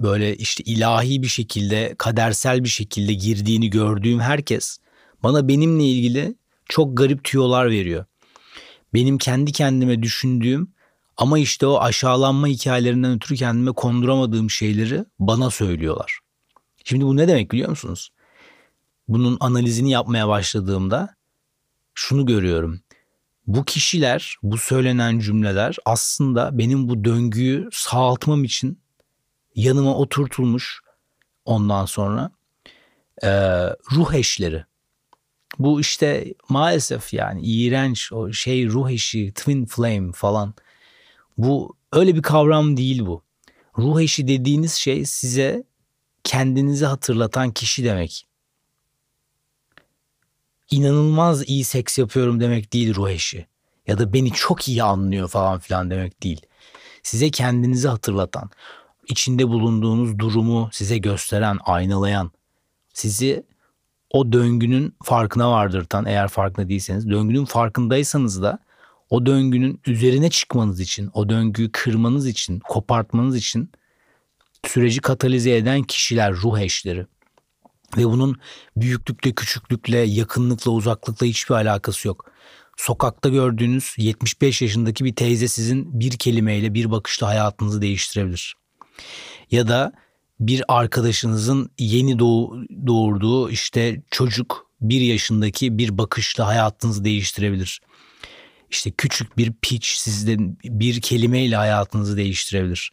böyle 0.00 0.36
işte 0.36 0.64
ilahi 0.64 1.22
bir 1.22 1.28
şekilde, 1.28 1.94
kadersel 1.98 2.64
bir 2.64 2.68
şekilde 2.68 3.14
girdiğini 3.14 3.70
gördüğüm 3.70 4.20
herkes 4.20 4.78
bana 5.22 5.48
benimle 5.48 5.84
ilgili 5.84 6.34
çok 6.64 6.96
garip 6.96 7.24
tüyolar 7.24 7.70
veriyor. 7.70 8.04
Benim 8.94 9.18
kendi 9.18 9.52
kendime 9.52 10.02
düşündüğüm 10.02 10.72
ama 11.16 11.38
işte 11.38 11.66
o 11.66 11.80
aşağılanma 11.80 12.46
hikayelerinden 12.46 13.16
ötürü 13.16 13.36
kendime 13.38 13.72
konduramadığım 13.72 14.50
şeyleri 14.50 15.04
bana 15.18 15.50
söylüyorlar. 15.50 16.18
Şimdi 16.84 17.04
bu 17.04 17.16
ne 17.16 17.28
demek 17.28 17.52
biliyor 17.52 17.68
musunuz? 17.68 18.10
Bunun 19.08 19.36
analizini 19.40 19.90
yapmaya 19.90 20.28
başladığımda 20.28 21.16
şunu 21.94 22.26
görüyorum. 22.26 22.80
Bu 23.46 23.64
kişiler, 23.64 24.36
bu 24.42 24.58
söylenen 24.58 25.18
cümleler 25.18 25.76
aslında 25.84 26.58
benim 26.58 26.88
bu 26.88 27.04
döngüyü 27.04 27.68
sağaltmam 27.72 28.44
için 28.44 28.80
yanıma 29.56 29.96
oturtulmuş 29.96 30.80
ondan 31.44 31.84
sonra 31.86 32.30
e, 33.22 33.28
ruh 33.92 34.14
eşleri. 34.14 34.64
Bu 35.58 35.80
işte 35.80 36.34
maalesef 36.48 37.14
yani 37.14 37.40
iğrenç 37.42 38.12
o 38.12 38.32
şey 38.32 38.68
ruh 38.68 38.90
eşi, 38.90 39.32
twin 39.34 39.66
flame 39.66 40.12
falan. 40.12 40.54
Bu 41.38 41.76
öyle 41.92 42.14
bir 42.14 42.22
kavram 42.22 42.76
değil 42.76 43.06
bu. 43.06 43.22
Ruh 43.78 44.00
eşi 44.00 44.28
dediğiniz 44.28 44.72
şey 44.72 45.04
size 45.04 45.64
kendinizi 46.24 46.86
hatırlatan 46.86 47.50
kişi 47.50 47.84
demek. 47.84 48.26
İnanılmaz 50.70 51.48
iyi 51.48 51.64
seks 51.64 51.98
yapıyorum 51.98 52.40
demek 52.40 52.72
değil 52.72 52.94
ruh 52.94 53.10
eşi. 53.10 53.46
Ya 53.86 53.98
da 53.98 54.12
beni 54.12 54.32
çok 54.32 54.68
iyi 54.68 54.82
anlıyor 54.82 55.28
falan 55.28 55.58
filan 55.58 55.90
demek 55.90 56.22
değil. 56.22 56.40
Size 57.02 57.30
kendinizi 57.30 57.88
hatırlatan, 57.88 58.50
içinde 59.08 59.48
bulunduğunuz 59.48 60.18
durumu 60.18 60.68
size 60.72 60.98
gösteren, 60.98 61.58
aynalayan, 61.64 62.30
sizi 62.94 63.46
o 64.10 64.32
döngünün 64.32 64.96
farkına 65.02 65.50
vardırtan 65.50 66.06
eğer 66.06 66.28
farkında 66.28 66.68
değilseniz, 66.68 67.10
döngünün 67.10 67.44
farkındaysanız 67.44 68.42
da 68.42 68.58
o 69.10 69.26
döngünün 69.26 69.80
üzerine 69.86 70.30
çıkmanız 70.30 70.80
için, 70.80 71.10
o 71.14 71.28
döngüyü 71.28 71.72
kırmanız 71.72 72.26
için, 72.26 72.60
kopartmanız 72.60 73.36
için 73.36 73.70
süreci 74.66 75.00
katalize 75.00 75.56
eden 75.56 75.82
kişiler, 75.82 76.34
ruh 76.34 76.58
eşleri. 76.58 77.06
Ve 77.96 78.04
bunun 78.04 78.36
büyüklükle, 78.76 79.32
küçüklükle, 79.32 79.98
yakınlıkla, 79.98 80.70
uzaklıkla 80.70 81.26
hiçbir 81.26 81.54
alakası 81.54 82.08
yok. 82.08 82.30
Sokakta 82.76 83.28
gördüğünüz 83.28 83.94
75 83.98 84.62
yaşındaki 84.62 85.04
bir 85.04 85.14
teyze 85.14 85.48
sizin 85.48 86.00
bir 86.00 86.10
kelimeyle, 86.10 86.74
bir 86.74 86.90
bakışla 86.90 87.26
hayatınızı 87.26 87.82
değiştirebilir 87.82 88.56
ya 89.50 89.68
da 89.68 89.92
bir 90.40 90.62
arkadaşınızın 90.68 91.70
yeni 91.78 92.18
doğ, 92.18 92.50
doğurduğu 92.86 93.50
işte 93.50 94.02
çocuk 94.10 94.66
bir 94.80 95.00
yaşındaki 95.00 95.78
bir 95.78 95.98
bakışla 95.98 96.46
hayatınızı 96.46 97.04
değiştirebilir. 97.04 97.80
İşte 98.70 98.90
küçük 98.90 99.38
bir 99.38 99.52
piç 99.62 99.96
sizde 99.96 100.36
bir 100.64 101.00
kelimeyle 101.00 101.56
hayatınızı 101.56 102.16
değiştirebilir. 102.16 102.92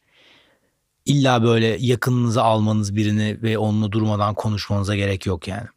İlla 1.05 1.43
böyle 1.43 1.77
yakınınıza 1.79 2.43
almanız 2.43 2.95
birini 2.95 3.41
ve 3.41 3.57
onunla 3.57 3.91
durmadan 3.91 4.33
konuşmanıza 4.33 4.95
gerek 4.95 5.25
yok 5.25 5.47
yani. 5.47 5.67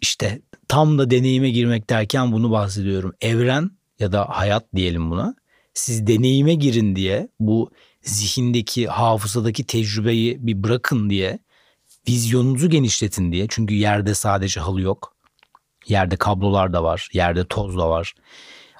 İşte 0.00 0.42
tam 0.68 0.98
da 0.98 1.10
deneyime 1.10 1.50
girmek 1.50 1.90
derken 1.90 2.32
bunu 2.32 2.50
bahsediyorum. 2.50 3.14
Evren 3.20 3.70
ya 3.98 4.12
da 4.12 4.28
hayat 4.28 4.64
diyelim 4.74 5.10
buna. 5.10 5.34
Siz 5.74 6.06
deneyime 6.06 6.54
girin 6.54 6.96
diye 6.96 7.28
bu 7.40 7.70
zihindeki, 8.02 8.88
hafızadaki 8.88 9.64
tecrübeyi 9.64 10.46
bir 10.46 10.62
bırakın 10.62 11.10
diye, 11.10 11.38
vizyonunuzu 12.08 12.70
genişletin 12.70 13.32
diye. 13.32 13.46
Çünkü 13.48 13.74
yerde 13.74 14.14
sadece 14.14 14.60
halı 14.60 14.80
yok. 14.80 15.16
Yerde 15.88 16.16
kablolar 16.16 16.72
da 16.72 16.84
var, 16.84 17.08
yerde 17.12 17.44
toz 17.44 17.76
da 17.78 17.90
var. 17.90 18.14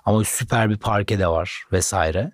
Ama 0.05 0.25
süper 0.25 0.71
bir 0.71 0.77
parke 0.77 1.19
de 1.19 1.27
var 1.27 1.65
vesaire. 1.73 2.33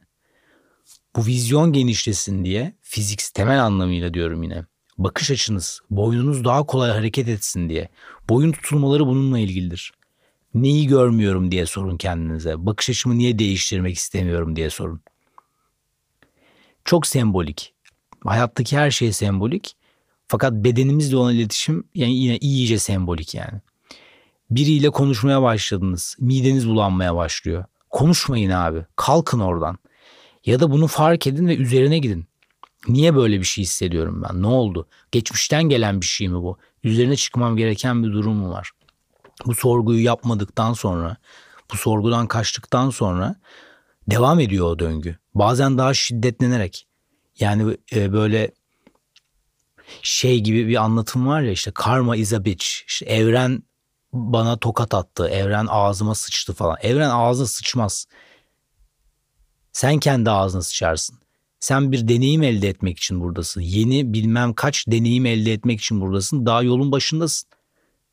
Bu 1.17 1.27
vizyon 1.27 1.73
genişlesin 1.73 2.45
diye 2.45 2.77
fizik 2.83 3.23
temel 3.35 3.65
anlamıyla 3.65 4.15
diyorum 4.15 4.43
yine. 4.43 4.65
Bakış 4.99 5.31
açınız, 5.31 5.81
boynunuz 5.91 6.45
daha 6.45 6.67
kolay 6.67 6.91
hareket 6.91 7.29
etsin 7.29 7.69
diye. 7.69 7.89
Boyun 8.29 8.53
tutulmaları 8.53 9.07
bununla 9.07 9.39
ilgilidir. 9.39 9.93
Neyi 10.55 10.87
görmüyorum 10.87 11.51
diye 11.51 11.67
sorun 11.67 11.97
kendinize. 11.97 12.67
Bakış 12.67 12.91
açımı 12.91 13.19
niye 13.19 13.39
değiştirmek 13.39 13.97
istemiyorum 13.97 14.57
diye 14.57 14.71
sorun 14.71 15.03
çok 16.87 17.07
sembolik. 17.07 17.75
Hayattaki 18.25 18.79
her 18.79 18.91
şey 18.91 19.13
sembolik. 19.13 19.77
Fakat 20.29 20.53
bedenimizle 20.53 21.17
olan 21.17 21.35
iletişim 21.35 21.85
yani 21.95 22.15
yine 22.15 22.39
iyice 22.39 22.79
sembolik 22.79 23.35
yani. 23.35 23.61
Biriyle 24.51 24.91
konuşmaya 24.91 25.43
başladınız. 25.43 26.17
Mideniz 26.21 26.69
bulanmaya 26.69 27.17
başlıyor. 27.17 27.65
Konuşmayın 27.91 28.51
abi. 28.51 28.85
Kalkın 28.97 29.41
oradan. 29.41 29.79
Ya 30.47 30.61
da 30.61 30.71
bunu 30.71 30.87
fark 30.87 31.27
edin 31.27 31.49
ve 31.49 31.57
üzerine 31.57 31.99
gidin. 31.99 32.27
Niye 32.89 33.15
böyle 33.15 33.39
bir 33.39 33.45
şey 33.45 33.65
hissediyorum 33.65 34.23
ben? 34.29 34.43
Ne 34.43 34.47
oldu? 34.47 34.89
Geçmişten 35.13 35.63
gelen 35.63 36.01
bir 36.01 36.07
şey 36.07 36.29
mi 36.29 36.43
bu? 36.43 36.59
Üzerine 36.85 37.17
çıkmam 37.17 37.57
gereken 37.57 38.05
bir 38.05 38.13
durum 38.13 38.37
mu 38.37 38.51
var? 38.51 38.71
Bu 39.47 39.55
sorguyu 39.55 40.05
yapmadıktan 40.05 40.73
sonra, 40.73 41.17
bu 41.73 41.77
sorgudan 41.77 42.27
kaçtıktan 42.27 42.91
sonra 42.91 43.37
devam 44.11 44.41
ediyor 44.41 44.67
o 44.67 44.79
döngü. 44.79 45.19
Bazen 45.35 45.79
daha 45.79 45.95
şiddetlenerek. 45.95 46.87
Yani 47.41 47.77
e, 47.93 48.13
böyle 48.13 48.53
şey 50.03 50.41
gibi 50.41 50.69
bir 50.69 50.77
anlatım 50.77 51.27
var 51.27 51.43
ya 51.43 51.53
işte 51.53 51.71
karma 51.71 52.17
is 52.17 52.33
a 52.33 52.45
bitch. 52.45 52.67
İşte 52.89 53.07
evren 53.07 53.63
bana 54.13 54.57
tokat 54.57 54.95
attı. 54.95 55.29
Evren 55.29 55.67
ağzıma 55.71 56.15
sıçtı 56.15 56.53
falan. 56.53 56.77
Evren 56.83 57.11
ağzına 57.11 57.47
sıçmaz. 57.47 58.07
Sen 59.73 59.99
kendi 59.99 60.31
ağzına 60.31 60.63
sıçarsın. 60.63 61.19
Sen 61.61 61.93
bir 61.93 62.09
deneyim 62.09 62.43
elde 62.43 62.69
etmek 62.69 62.99
için 62.99 63.21
buradasın. 63.21 63.61
Yeni 63.61 64.13
bilmem 64.13 64.55
kaç 64.55 64.87
deneyim 64.89 65.27
elde 65.27 65.53
etmek 65.53 65.81
için 65.81 66.01
buradasın. 66.01 66.47
Daha 66.47 66.63
yolun 66.63 66.93
başındasın. 66.93 67.49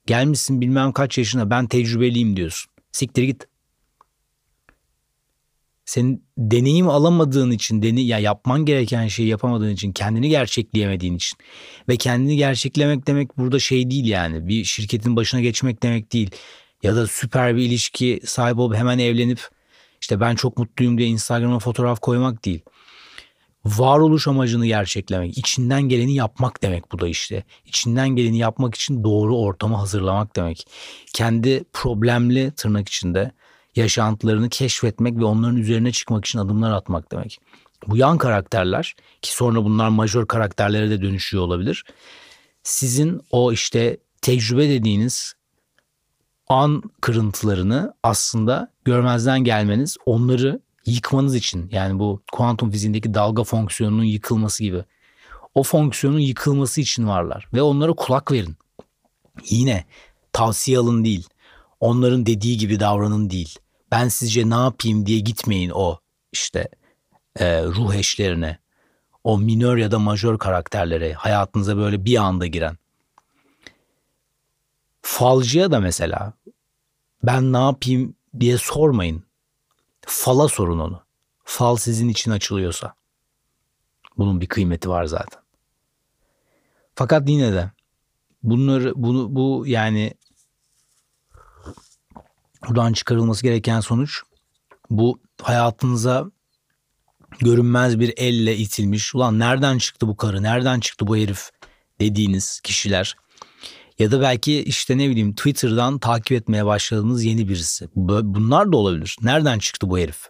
Gelmişsin 0.05 0.61
bilmem 0.61 0.91
kaç 0.91 1.17
yaşına 1.17 1.49
ben 1.49 1.67
tecrübeliyim 1.67 2.35
diyorsun. 2.35 2.71
Siktir 2.91 3.23
git. 3.23 3.47
Senin 5.93 6.25
deneyim 6.37 6.89
alamadığın 6.89 7.51
için, 7.51 7.81
deni 7.81 8.03
ya 8.03 8.19
yapman 8.19 8.65
gereken 8.65 9.07
şeyi 9.07 9.29
yapamadığın 9.29 9.69
için, 9.69 9.91
kendini 9.91 10.29
gerçekleyemediğin 10.29 11.15
için 11.15 11.37
ve 11.89 11.97
kendini 11.97 12.37
gerçeklemek 12.37 13.07
demek 13.07 13.37
burada 13.37 13.59
şey 13.59 13.91
değil 13.91 14.05
yani. 14.05 14.47
Bir 14.47 14.63
şirketin 14.63 15.15
başına 15.15 15.41
geçmek 15.41 15.83
demek 15.83 16.13
değil. 16.13 16.31
Ya 16.83 16.95
da 16.95 17.07
süper 17.07 17.55
bir 17.55 17.61
ilişki 17.61 18.19
sahibi 18.25 18.61
olup 18.61 18.75
hemen 18.75 18.99
evlenip 18.99 19.39
işte 20.01 20.19
ben 20.19 20.35
çok 20.35 20.57
mutluyum 20.57 20.97
diye 20.97 21.07
Instagram'a 21.07 21.59
fotoğraf 21.59 21.99
koymak 21.99 22.45
değil. 22.45 22.61
Varoluş 23.65 24.27
amacını 24.27 24.65
gerçeklemek, 24.65 25.37
içinden 25.37 25.81
geleni 25.81 26.15
yapmak 26.15 26.63
demek 26.63 26.91
bu 26.91 26.99
da 26.99 27.07
işte. 27.07 27.43
İçinden 27.65 28.09
geleni 28.09 28.37
yapmak 28.37 28.75
için 28.75 29.03
doğru 29.03 29.37
ortamı 29.37 29.75
hazırlamak 29.75 30.35
demek. 30.35 30.67
Kendi 31.13 31.63
problemli 31.73 32.51
tırnak 32.51 32.89
içinde 32.89 33.31
yaşantılarını 33.75 34.49
keşfetmek 34.49 35.17
ve 35.17 35.25
onların 35.25 35.57
üzerine 35.57 35.91
çıkmak 35.91 36.25
için 36.25 36.39
adımlar 36.39 36.71
atmak 36.71 37.11
demek. 37.11 37.39
Bu 37.87 37.97
yan 37.97 38.17
karakterler 38.17 38.95
ki 39.21 39.33
sonra 39.33 39.63
bunlar 39.63 39.89
majör 39.89 40.25
karakterlere 40.25 40.89
de 40.89 41.01
dönüşüyor 41.01 41.43
olabilir. 41.43 41.83
Sizin 42.63 43.21
o 43.31 43.51
işte 43.51 43.97
tecrübe 44.21 44.69
dediğiniz 44.69 45.33
an 46.47 46.83
kırıntılarını 47.01 47.93
aslında 48.03 48.71
görmezden 48.85 49.43
gelmeniz, 49.43 49.97
onları 50.05 50.59
yıkmanız 50.85 51.35
için 51.35 51.69
yani 51.71 51.99
bu 51.99 52.21
kuantum 52.31 52.71
fiziğindeki 52.71 53.13
dalga 53.13 53.43
fonksiyonunun 53.43 54.03
yıkılması 54.03 54.63
gibi. 54.63 54.83
O 55.55 55.63
fonksiyonun 55.63 56.19
yıkılması 56.19 56.81
için 56.81 57.07
varlar 57.07 57.47
ve 57.53 57.61
onlara 57.61 57.93
kulak 57.93 58.31
verin. 58.31 58.55
Yine 59.49 59.85
tavsiye 60.33 60.77
alın 60.77 61.05
değil. 61.05 61.27
Onların 61.79 62.25
dediği 62.25 62.57
gibi 62.57 62.79
davranın 62.79 63.29
değil 63.29 63.59
ben 63.93 64.07
sizce 64.07 64.49
ne 64.49 64.55
yapayım 64.55 65.05
diye 65.05 65.19
gitmeyin 65.19 65.69
o 65.69 65.99
işte 66.31 66.67
e, 67.39 67.63
ruh 67.63 67.93
eşlerine. 67.93 68.59
O 69.23 69.37
minör 69.37 69.77
ya 69.77 69.91
da 69.91 69.99
majör 69.99 70.37
karakterlere 70.37 71.13
hayatınıza 71.13 71.77
böyle 71.77 72.05
bir 72.05 72.17
anda 72.17 72.45
giren. 72.45 72.77
Falcıya 75.01 75.71
da 75.71 75.79
mesela 75.79 76.33
ben 77.23 77.53
ne 77.53 77.57
yapayım 77.57 78.15
diye 78.39 78.57
sormayın. 78.57 79.23
Fala 80.01 80.47
sorun 80.47 80.79
onu. 80.79 81.03
Fal 81.43 81.75
sizin 81.75 82.09
için 82.09 82.31
açılıyorsa. 82.31 82.93
Bunun 84.17 84.41
bir 84.41 84.47
kıymeti 84.47 84.89
var 84.89 85.05
zaten. 85.05 85.41
Fakat 86.95 87.29
yine 87.29 87.53
de 87.53 87.71
bunları 88.43 88.93
bunu 88.95 89.35
bu 89.35 89.63
yani 89.67 90.13
buradan 92.67 92.93
çıkarılması 92.93 93.43
gereken 93.43 93.79
sonuç 93.79 94.21
bu 94.89 95.19
hayatınıza 95.41 96.31
görünmez 97.39 97.99
bir 97.99 98.13
elle 98.17 98.57
itilmiş. 98.57 99.15
Ulan 99.15 99.39
nereden 99.39 99.77
çıktı 99.77 100.07
bu 100.07 100.17
karı, 100.17 100.43
nereden 100.43 100.79
çıktı 100.79 101.07
bu 101.07 101.17
herif 101.17 101.49
dediğiniz 101.99 102.59
kişiler. 102.59 103.15
Ya 103.99 104.11
da 104.11 104.21
belki 104.21 104.63
işte 104.63 104.97
ne 104.97 105.09
bileyim 105.09 105.35
Twitter'dan 105.35 105.99
takip 105.99 106.31
etmeye 106.31 106.65
başladığınız 106.65 107.23
yeni 107.23 107.49
birisi. 107.49 107.89
Bunlar 107.95 108.71
da 108.71 108.77
olabilir. 108.77 109.17
Nereden 109.21 109.59
çıktı 109.59 109.89
bu 109.89 109.99
herif? 109.99 110.29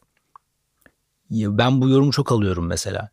Ben 1.29 1.81
bu 1.81 1.89
yorumu 1.89 2.11
çok 2.11 2.31
alıyorum 2.31 2.65
mesela. 2.65 3.09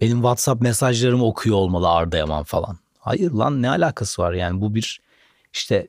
Benim 0.00 0.16
WhatsApp 0.16 0.62
mesajlarımı 0.62 1.24
okuyor 1.24 1.56
olmalı 1.56 1.88
Arda 1.88 2.16
Yaman 2.16 2.44
falan. 2.44 2.78
Hayır 2.98 3.30
lan 3.30 3.62
ne 3.62 3.68
alakası 3.68 4.22
var 4.22 4.32
yani 4.32 4.60
bu 4.60 4.74
bir 4.74 5.00
işte 5.52 5.88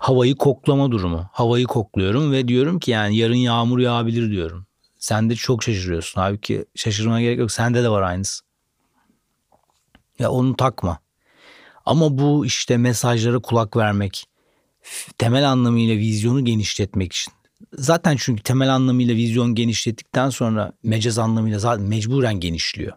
havayı 0.00 0.34
koklama 0.36 0.90
durumu. 0.90 1.28
Havayı 1.32 1.66
kokluyorum 1.66 2.32
ve 2.32 2.48
diyorum 2.48 2.78
ki 2.78 2.90
yani 2.90 3.16
yarın 3.16 3.34
yağmur 3.34 3.78
yağabilir 3.78 4.30
diyorum. 4.30 4.66
Sen 4.98 5.30
de 5.30 5.34
çok 5.34 5.62
şaşırıyorsun. 5.62 6.20
Halbuki 6.20 6.64
şaşırmana 6.74 7.20
gerek 7.20 7.38
yok. 7.38 7.52
Sende 7.52 7.82
de 7.82 7.88
var 7.88 8.02
aynısı. 8.02 8.44
Ya 10.18 10.30
onu 10.30 10.56
takma. 10.56 10.98
Ama 11.86 12.18
bu 12.18 12.46
işte 12.46 12.76
mesajlara 12.76 13.38
kulak 13.38 13.76
vermek, 13.76 14.24
temel 15.18 15.50
anlamıyla 15.50 15.96
vizyonu 15.96 16.44
genişletmek 16.44 17.12
için. 17.12 17.32
Zaten 17.72 18.16
çünkü 18.18 18.42
temel 18.42 18.74
anlamıyla 18.74 19.14
vizyon 19.14 19.54
genişlettikten 19.54 20.30
sonra 20.30 20.72
mecaz 20.82 21.18
anlamıyla 21.18 21.58
zaten 21.58 21.84
mecburen 21.84 22.40
genişliyor. 22.40 22.92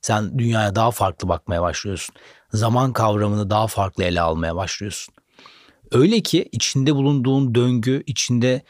Sen 0.00 0.38
dünyaya 0.38 0.74
daha 0.74 0.90
farklı 0.90 1.28
bakmaya 1.28 1.62
başlıyorsun. 1.62 2.14
Zaman 2.52 2.92
kavramını 2.92 3.50
daha 3.50 3.66
farklı 3.66 4.04
ele 4.04 4.20
almaya 4.20 4.56
başlıyorsun. 4.56 5.14
Öyle 5.92 6.20
ki 6.20 6.48
içinde 6.52 6.94
bulunduğun 6.94 7.54
döngü, 7.54 8.02
içinde 8.06 8.62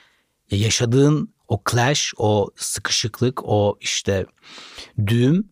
yaşadığın 0.51 1.35
o 1.49 1.63
clash, 1.71 2.15
o 2.17 2.51
sıkışıklık, 2.57 3.41
o 3.45 3.79
işte 3.81 4.27
düğüm 5.07 5.49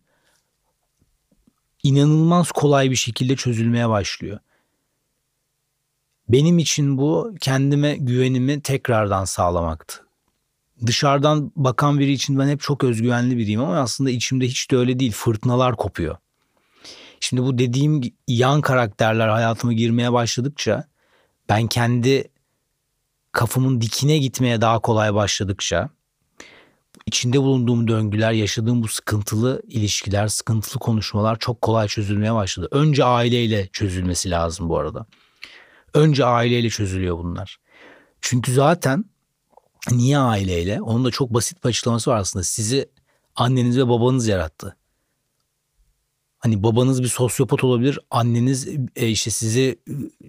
inanılmaz 1.83 2.51
kolay 2.51 2.91
bir 2.91 2.95
şekilde 2.95 3.35
çözülmeye 3.35 3.89
başlıyor. 3.89 4.39
Benim 6.29 6.59
için 6.59 6.97
bu 6.97 7.35
kendime 7.41 7.95
güvenimi 7.95 8.61
tekrardan 8.61 9.25
sağlamaktı. 9.25 10.05
Dışarıdan 10.85 11.51
bakan 11.55 11.99
biri 11.99 12.11
için 12.11 12.39
ben 12.39 12.47
hep 12.47 12.61
çok 12.61 12.83
özgüvenli 12.83 13.37
biriyim 13.37 13.61
ama 13.61 13.79
aslında 13.79 14.09
içimde 14.09 14.47
hiç 14.47 14.71
de 14.71 14.77
öyle 14.77 14.99
değil. 14.99 15.11
Fırtınalar 15.11 15.75
kopuyor. 15.75 16.17
Şimdi 17.19 17.41
bu 17.43 17.57
dediğim 17.57 18.01
yan 18.27 18.61
karakterler 18.61 19.27
hayatıma 19.27 19.73
girmeye 19.73 20.13
başladıkça 20.13 20.87
ben 21.49 21.67
kendi 21.67 22.31
kafamın 23.31 23.81
dikine 23.81 24.17
gitmeye 24.17 24.61
daha 24.61 24.79
kolay 24.79 25.13
başladıkça 25.13 25.89
içinde 27.05 27.41
bulunduğum 27.41 27.87
döngüler, 27.87 28.31
yaşadığım 28.31 28.83
bu 28.83 28.87
sıkıntılı 28.87 29.61
ilişkiler, 29.67 30.27
sıkıntılı 30.27 30.79
konuşmalar 30.79 31.39
çok 31.39 31.61
kolay 31.61 31.87
çözülmeye 31.87 32.33
başladı. 32.33 32.67
Önce 32.71 33.03
aileyle 33.03 33.67
çözülmesi 33.67 34.31
lazım 34.31 34.69
bu 34.69 34.77
arada. 34.77 35.05
Önce 35.93 36.25
aileyle 36.25 36.69
çözülüyor 36.69 37.17
bunlar. 37.17 37.59
Çünkü 38.21 38.53
zaten 38.53 39.05
niye 39.91 40.17
aileyle? 40.17 40.81
Onun 40.81 41.05
da 41.05 41.11
çok 41.11 41.33
basit 41.33 41.63
bir 41.63 41.69
açıklaması 41.69 42.11
var 42.11 42.17
aslında. 42.17 42.43
Sizi 42.43 42.89
anneniz 43.35 43.77
ve 43.77 43.89
babanız 43.89 44.27
yarattı. 44.27 44.75
Hani 46.39 46.63
babanız 46.63 47.03
bir 47.03 47.07
sosyopat 47.07 47.63
olabilir. 47.63 47.99
Anneniz 48.11 48.67
e, 48.95 49.07
işte 49.07 49.31
sizi 49.31 49.79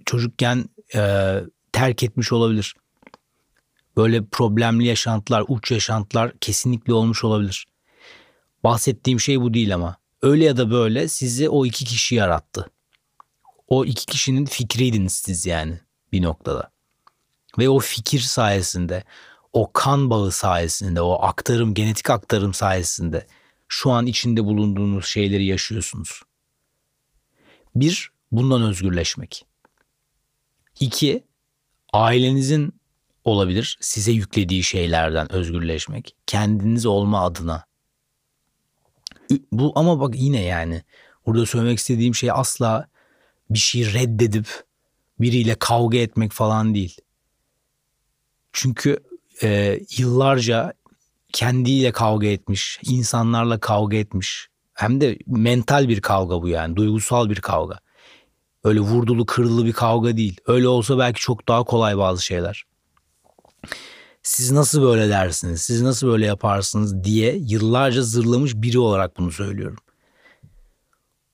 çocukken 0.05 0.65
e, 0.95 1.41
terk 1.71 2.03
etmiş 2.03 2.31
olabilir. 2.31 2.75
Böyle 3.97 4.25
problemli 4.25 4.85
yaşantılar, 4.85 5.43
uç 5.47 5.71
yaşantılar 5.71 6.33
kesinlikle 6.41 6.93
olmuş 6.93 7.23
olabilir. 7.23 7.67
Bahsettiğim 8.63 9.19
şey 9.19 9.41
bu 9.41 9.53
değil 9.53 9.75
ama. 9.75 9.95
Öyle 10.21 10.45
ya 10.45 10.57
da 10.57 10.71
böyle 10.71 11.07
sizi 11.07 11.49
o 11.49 11.65
iki 11.65 11.85
kişi 11.85 12.15
yarattı. 12.15 12.69
O 13.67 13.85
iki 13.85 14.05
kişinin 14.05 14.45
fikriydiniz 14.45 15.13
siz 15.13 15.45
yani 15.45 15.79
bir 16.11 16.21
noktada. 16.21 16.71
Ve 17.59 17.69
o 17.69 17.79
fikir 17.79 18.19
sayesinde, 18.19 19.03
o 19.53 19.71
kan 19.73 20.09
bağı 20.09 20.31
sayesinde, 20.31 21.01
o 21.01 21.21
aktarım, 21.21 21.73
genetik 21.73 22.09
aktarım 22.09 22.53
sayesinde 22.53 23.27
şu 23.71 23.91
an 23.91 24.05
içinde 24.05 24.45
bulunduğunuz 24.45 25.05
şeyleri 25.05 25.45
yaşıyorsunuz. 25.45 26.21
Bir, 27.75 28.11
bundan 28.31 28.61
özgürleşmek. 28.61 29.45
İki, 30.79 31.23
ailenizin 31.93 32.73
olabilir 33.23 33.77
size 33.81 34.11
yüklediği 34.11 34.63
şeylerden 34.63 35.31
özgürleşmek. 35.31 36.15
Kendiniz 36.27 36.85
olma 36.85 37.25
adına. 37.25 37.65
Bu 39.51 39.73
ama 39.75 39.99
bak 39.99 40.13
yine 40.17 40.41
yani 40.41 40.83
burada 41.25 41.45
söylemek 41.45 41.79
istediğim 41.79 42.15
şey 42.15 42.31
asla 42.31 42.87
bir 43.49 43.59
şey 43.59 43.93
reddedip 43.93 44.63
biriyle 45.19 45.55
kavga 45.55 45.97
etmek 45.97 46.31
falan 46.31 46.75
değil. 46.75 46.97
Çünkü 48.53 48.97
e, 49.43 49.79
yıllarca 49.97 50.73
kendiyle 51.33 51.91
kavga 51.91 52.27
etmiş, 52.27 52.79
insanlarla 52.83 53.59
kavga 53.59 53.97
etmiş. 53.97 54.47
Hem 54.73 55.01
de 55.01 55.17
mental 55.27 55.89
bir 55.89 56.01
kavga 56.01 56.41
bu 56.41 56.47
yani, 56.47 56.75
duygusal 56.75 57.29
bir 57.29 57.41
kavga. 57.41 57.79
Öyle 58.63 58.79
vurdulu 58.79 59.25
kırılı 59.25 59.65
bir 59.65 59.73
kavga 59.73 60.17
değil. 60.17 60.37
Öyle 60.47 60.67
olsa 60.67 60.97
belki 60.97 61.21
çok 61.21 61.47
daha 61.47 61.63
kolay 61.63 61.97
bazı 61.97 62.25
şeyler. 62.25 62.63
Siz 64.23 64.51
nasıl 64.51 64.81
böyle 64.81 65.09
dersiniz, 65.09 65.61
siz 65.61 65.81
nasıl 65.81 66.07
böyle 66.07 66.25
yaparsınız 66.25 67.03
diye 67.03 67.35
yıllarca 67.35 68.01
zırlamış 68.01 68.55
biri 68.55 68.79
olarak 68.79 69.17
bunu 69.17 69.31
söylüyorum. 69.31 69.77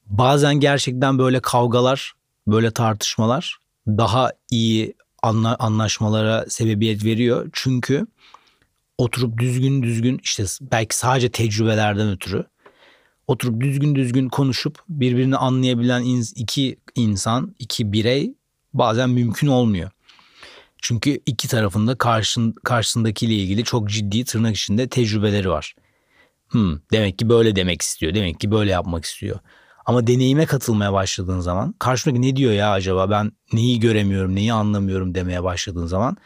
Bazen 0.06 0.56
gerçekten 0.56 1.20
böyle 1.20 1.40
kavgalar, 1.40 2.14
böyle 2.48 2.72
tartışmalar 2.72 3.58
daha 3.88 4.32
iyi 4.52 4.94
anla, 5.24 5.56
anlaşmalara 5.60 6.46
sebebiyet 6.50 7.04
veriyor. 7.06 7.50
Çünkü 7.54 8.08
oturup 8.98 9.38
düzgün 9.38 9.84
düzgün 9.84 10.20
işte 10.24 10.44
belki 10.62 10.98
sadece 10.98 11.30
tecrübelerden 11.30 12.10
ötürü 12.10 12.46
oturup 13.28 13.62
düzgün 13.62 13.96
düzgün 13.96 14.30
konuşup 14.30 14.80
birbirini 14.90 15.38
anlayabilen 15.38 16.04
iki 16.36 16.80
insan, 16.96 17.56
iki 17.60 17.94
birey 17.94 18.34
bazen 18.74 19.10
mümkün 19.10 19.48
olmuyor. 19.48 19.92
Çünkü 20.82 21.22
iki 21.26 21.48
tarafında 21.48 21.98
karşın, 21.98 22.52
karşısındakiyle 22.64 23.34
ilgili 23.34 23.64
çok 23.64 23.90
ciddi 23.90 24.26
tırnak 24.26 24.56
içinde 24.56 24.88
tecrübeleri 24.88 25.50
var. 25.50 25.76
Hmm, 26.48 26.80
demek 26.92 27.20
ki 27.20 27.30
böyle 27.30 27.56
demek 27.56 27.82
istiyor. 27.82 28.14
Demek 28.14 28.40
ki 28.40 28.52
böyle 28.52 28.72
yapmak 28.72 29.06
istiyor. 29.06 29.40
Ama 29.86 30.08
deneyime 30.08 30.46
katılmaya 30.46 30.94
başladığın 30.94 31.40
zaman 31.40 31.76
karşımdaki 31.80 32.22
ne 32.22 32.36
diyor 32.36 32.52
ya 32.52 32.72
acaba 32.72 33.10
ben 33.10 33.32
neyi 33.54 33.80
göremiyorum, 33.80 34.36
neyi 34.36 34.54
anlamıyorum 34.54 35.16
demeye 35.16 35.44
başladığın 35.44 35.86
zaman 35.86 36.18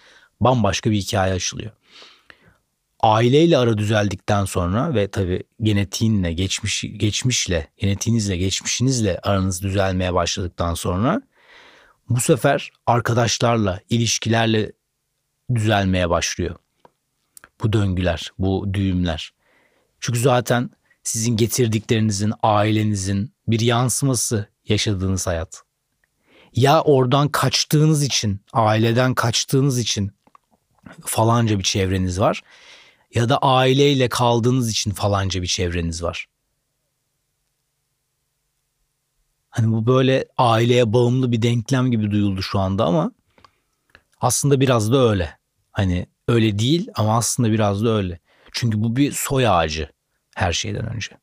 bambaşka 0.41 0.91
bir 0.91 0.95
hikaye 0.95 1.34
açılıyor. 1.34 1.71
Aileyle 3.02 3.58
ara 3.58 3.78
düzeldikten 3.78 4.46
sonra 4.46 4.94
ve 4.94 5.08
tabii 5.12 5.44
genetiğinle, 5.62 6.34
geçmiş, 6.34 6.86
geçmişle, 6.98 7.68
genetiğinizle, 7.78 8.38
geçmişinizle 8.38 9.20
aranız 9.24 9.62
düzelmeye 9.62 10.14
başladıktan 10.14 10.74
sonra 10.74 11.22
bu 12.10 12.22
sefer 12.22 12.72
arkadaşlarla, 12.86 13.80
ilişkilerle 13.90 14.72
düzelmeye 15.56 16.10
başlıyor. 16.10 16.56
Bu 17.62 17.74
döngüler, 17.74 18.32
bu 18.40 18.74
düğümler. 18.74 19.34
Çünkü 20.00 20.20
zaten 20.20 20.70
sizin 21.04 21.38
getirdiklerinizin, 21.38 22.34
ailenizin 22.44 23.34
bir 23.48 23.60
yansıması 23.60 24.48
yaşadığınız 24.68 25.28
hayat. 25.28 25.62
Ya 26.56 26.82
oradan 26.82 27.30
kaçtığınız 27.30 28.04
için, 28.04 28.42
aileden 28.54 29.14
kaçtığınız 29.14 29.80
için 29.80 30.12
falanca 31.06 31.60
bir 31.60 31.64
çevreniz 31.64 32.20
var 32.20 32.42
ya 33.13 33.30
da 33.30 33.38
aileyle 33.38 34.10
kaldığınız 34.10 34.71
için 34.71 34.91
falanca 34.91 35.41
bir 35.41 35.47
çevreniz 35.47 36.04
var. 36.04 36.28
Hani 39.50 39.71
bu 39.71 39.88
böyle 39.88 40.26
aileye 40.38 40.93
bağımlı 40.93 41.32
bir 41.32 41.41
denklem 41.41 41.91
gibi 41.91 42.12
duyuldu 42.12 42.41
şu 42.41 42.60
anda 42.60 42.86
ama 42.86 43.12
aslında 44.21 44.60
biraz 44.60 44.91
da 44.91 45.10
öyle. 45.10 45.38
Hani 45.71 46.08
öyle 46.28 46.60
değil 46.60 46.88
ama 46.95 47.17
aslında 47.17 47.52
biraz 47.52 47.84
da 47.84 47.89
öyle. 47.89 48.19
Çünkü 48.52 48.82
bu 48.82 48.95
bir 48.95 49.12
soy 49.12 49.47
ağacı 49.47 49.89
her 50.36 50.54
şeyden 50.54 50.95
önce. 50.95 51.17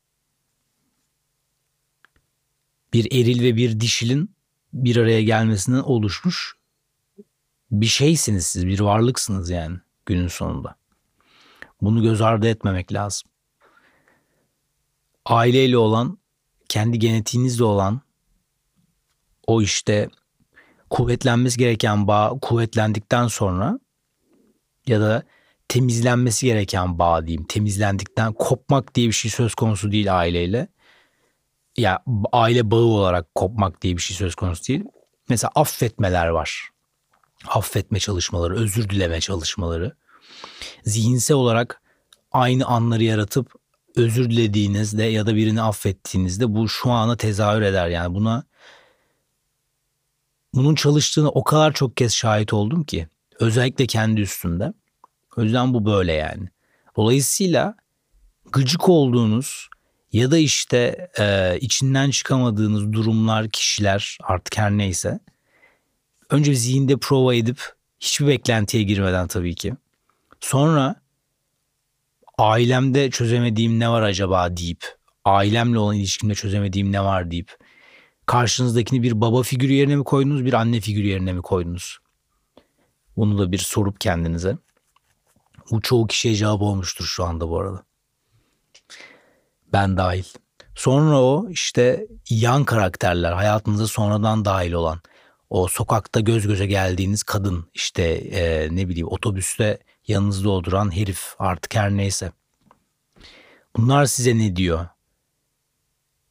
Bir 2.93 3.11
eril 3.11 3.43
ve 3.43 3.55
bir 3.55 3.79
dişilin 3.79 4.35
bir 4.73 4.95
araya 4.97 5.23
gelmesinden 5.23 5.79
oluşmuş 5.79 6.59
bir 7.71 7.85
şeysiniz 7.85 8.45
siz, 8.45 8.67
bir 8.67 8.79
varlıksınız 8.79 9.49
yani 9.49 9.77
günün 10.05 10.27
sonunda. 10.27 10.78
Bunu 11.81 12.01
göz 12.01 12.21
ardı 12.21 12.47
etmemek 12.47 12.93
lazım. 12.93 13.29
Aileyle 15.25 15.77
olan, 15.77 16.17
kendi 16.69 16.99
genetiğinizle 16.99 17.63
olan 17.63 18.01
o 19.47 19.61
işte 19.61 20.09
kuvvetlenmesi 20.89 21.57
gereken 21.57 22.07
bağ 22.07 22.29
kuvvetlendikten 22.41 23.27
sonra 23.27 23.79
ya 24.87 25.01
da 25.01 25.23
temizlenmesi 25.67 26.45
gereken 26.45 26.99
bağ 26.99 27.27
diyeyim. 27.27 27.45
Temizlendikten 27.47 28.33
kopmak 28.33 28.95
diye 28.95 29.07
bir 29.07 29.13
şey 29.13 29.31
söz 29.31 29.55
konusu 29.55 29.91
değil 29.91 30.19
aileyle. 30.19 30.67
Ya 31.77 32.03
aile 32.31 32.71
bağı 32.71 32.79
olarak 32.79 33.35
kopmak 33.35 33.81
diye 33.81 33.97
bir 33.97 34.01
şey 34.01 34.17
söz 34.17 34.35
konusu 34.35 34.67
değil. 34.67 34.83
Mesela 35.29 35.51
affetmeler 35.55 36.27
var. 36.27 36.69
Affetme 37.47 37.99
çalışmaları, 37.99 38.55
özür 38.55 38.89
dileme 38.89 39.19
çalışmaları. 39.19 39.95
Zihinsel 40.85 41.37
olarak 41.37 41.81
aynı 42.31 42.65
anları 42.65 43.03
yaratıp 43.03 43.53
özür 43.95 44.29
dilediğinizde 44.29 45.03
ya 45.03 45.25
da 45.25 45.35
birini 45.35 45.61
affettiğinizde 45.61 46.55
bu 46.55 46.69
şu 46.69 46.91
ana 46.91 47.17
tezahür 47.17 47.61
eder. 47.61 47.87
Yani 47.89 48.15
buna 48.15 48.43
bunun 50.53 50.75
çalıştığını 50.75 51.29
o 51.29 51.43
kadar 51.43 51.73
çok 51.73 51.97
kez 51.97 52.13
şahit 52.13 52.53
oldum 52.53 52.83
ki. 52.83 53.07
Özellikle 53.39 53.87
kendi 53.87 54.21
üstümde. 54.21 54.73
O 55.37 55.43
yüzden 55.43 55.73
bu 55.73 55.85
böyle 55.85 56.13
yani. 56.13 56.49
Dolayısıyla 56.95 57.75
gıcık 58.51 58.89
olduğunuz 58.89 59.69
ya 60.11 60.31
da 60.31 60.37
işte 60.37 61.09
e, 61.19 61.57
içinden 61.61 62.09
çıkamadığınız 62.09 62.93
durumlar, 62.93 63.49
kişiler 63.49 64.17
artık 64.23 64.57
her 64.57 64.71
neyse. 64.71 65.19
Önce 66.29 66.55
zihinde 66.55 66.97
prova 66.97 67.35
edip 67.35 67.73
hiçbir 67.99 68.27
beklentiye 68.27 68.83
girmeden 68.83 69.27
tabii 69.27 69.55
ki. 69.55 69.73
Sonra 70.39 70.95
ailemde 72.37 73.09
çözemediğim 73.09 73.79
ne 73.79 73.89
var 73.89 74.01
acaba 74.01 74.57
deyip, 74.57 74.85
ailemle 75.25 75.79
olan 75.79 75.95
ilişkimde 75.95 76.35
çözemediğim 76.35 76.91
ne 76.91 77.03
var 77.03 77.31
deyip 77.31 77.57
karşınızdakini 78.25 79.03
bir 79.03 79.21
baba 79.21 79.43
figürü 79.43 79.73
yerine 79.73 79.95
mi 79.95 80.03
koydunuz, 80.03 80.45
bir 80.45 80.53
anne 80.53 80.79
figürü 80.79 81.07
yerine 81.07 81.33
mi 81.33 81.41
koydunuz? 81.41 81.97
Bunu 83.17 83.39
da 83.39 83.51
bir 83.51 83.57
sorup 83.57 84.01
kendinize. 84.01 84.57
Bu 85.71 85.81
çoğu 85.81 86.07
kişiye 86.07 86.35
cevap 86.35 86.61
olmuştur 86.61 87.05
şu 87.05 87.23
anda 87.23 87.49
bu 87.49 87.59
arada. 87.59 87.83
Ben 89.73 89.97
dahil. 89.97 90.23
Sonra 90.75 91.21
o 91.21 91.49
işte 91.49 92.07
yan 92.29 92.63
karakterler, 92.63 93.31
hayatınıza 93.31 93.87
sonradan 93.87 94.45
dahil 94.45 94.71
olan 94.71 94.99
o 95.49 95.67
sokakta 95.67 96.19
göz 96.19 96.47
göze 96.47 96.65
geldiğiniz 96.65 97.23
kadın 97.23 97.69
işte 97.73 98.03
e, 98.03 98.75
ne 98.75 98.89
bileyim 98.89 99.07
otobüste 99.07 99.79
yanınızda 100.09 100.49
oturan 100.49 100.95
herif 100.95 101.35
artık 101.39 101.75
her 101.75 101.91
neyse. 101.91 102.31
Bunlar 103.77 104.05
size 104.05 104.37
ne 104.37 104.55
diyor? 104.55 104.87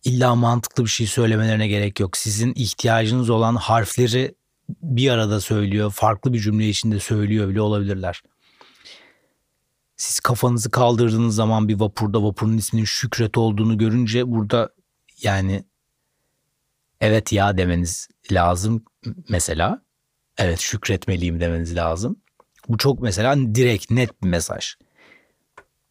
İlla 0.04 0.34
mantıklı 0.34 0.84
bir 0.84 0.90
şey 0.90 1.06
söylemelerine 1.06 1.68
gerek 1.68 2.00
yok. 2.00 2.16
Sizin 2.16 2.52
ihtiyacınız 2.56 3.30
olan 3.30 3.56
harfleri 3.56 4.34
bir 4.68 5.10
arada 5.10 5.40
söylüyor. 5.40 5.92
Farklı 5.92 6.32
bir 6.32 6.40
cümle 6.40 6.68
içinde 6.68 7.00
söylüyor 7.00 7.48
bile 7.48 7.60
olabilirler. 7.60 8.22
Siz 9.96 10.20
kafanızı 10.20 10.70
kaldırdığınız 10.70 11.34
zaman 11.34 11.68
bir 11.68 11.80
vapurda 11.80 12.22
vapurun 12.22 12.58
isminin 12.58 12.84
Şükret 12.84 13.38
olduğunu 13.38 13.78
görünce 13.78 14.30
burada 14.30 14.70
yani 15.22 15.64
evet 17.00 17.32
ya 17.32 17.58
demeniz 17.58 18.08
lazım 18.32 18.84
mesela. 19.28 19.82
Evet 20.38 20.60
şükretmeliyim 20.60 21.40
demeniz 21.40 21.76
lazım. 21.76 22.16
Bu 22.68 22.78
çok 22.78 23.00
mesela 23.00 23.36
direkt 23.54 23.90
net 23.90 24.22
bir 24.22 24.28
mesaj. 24.28 24.74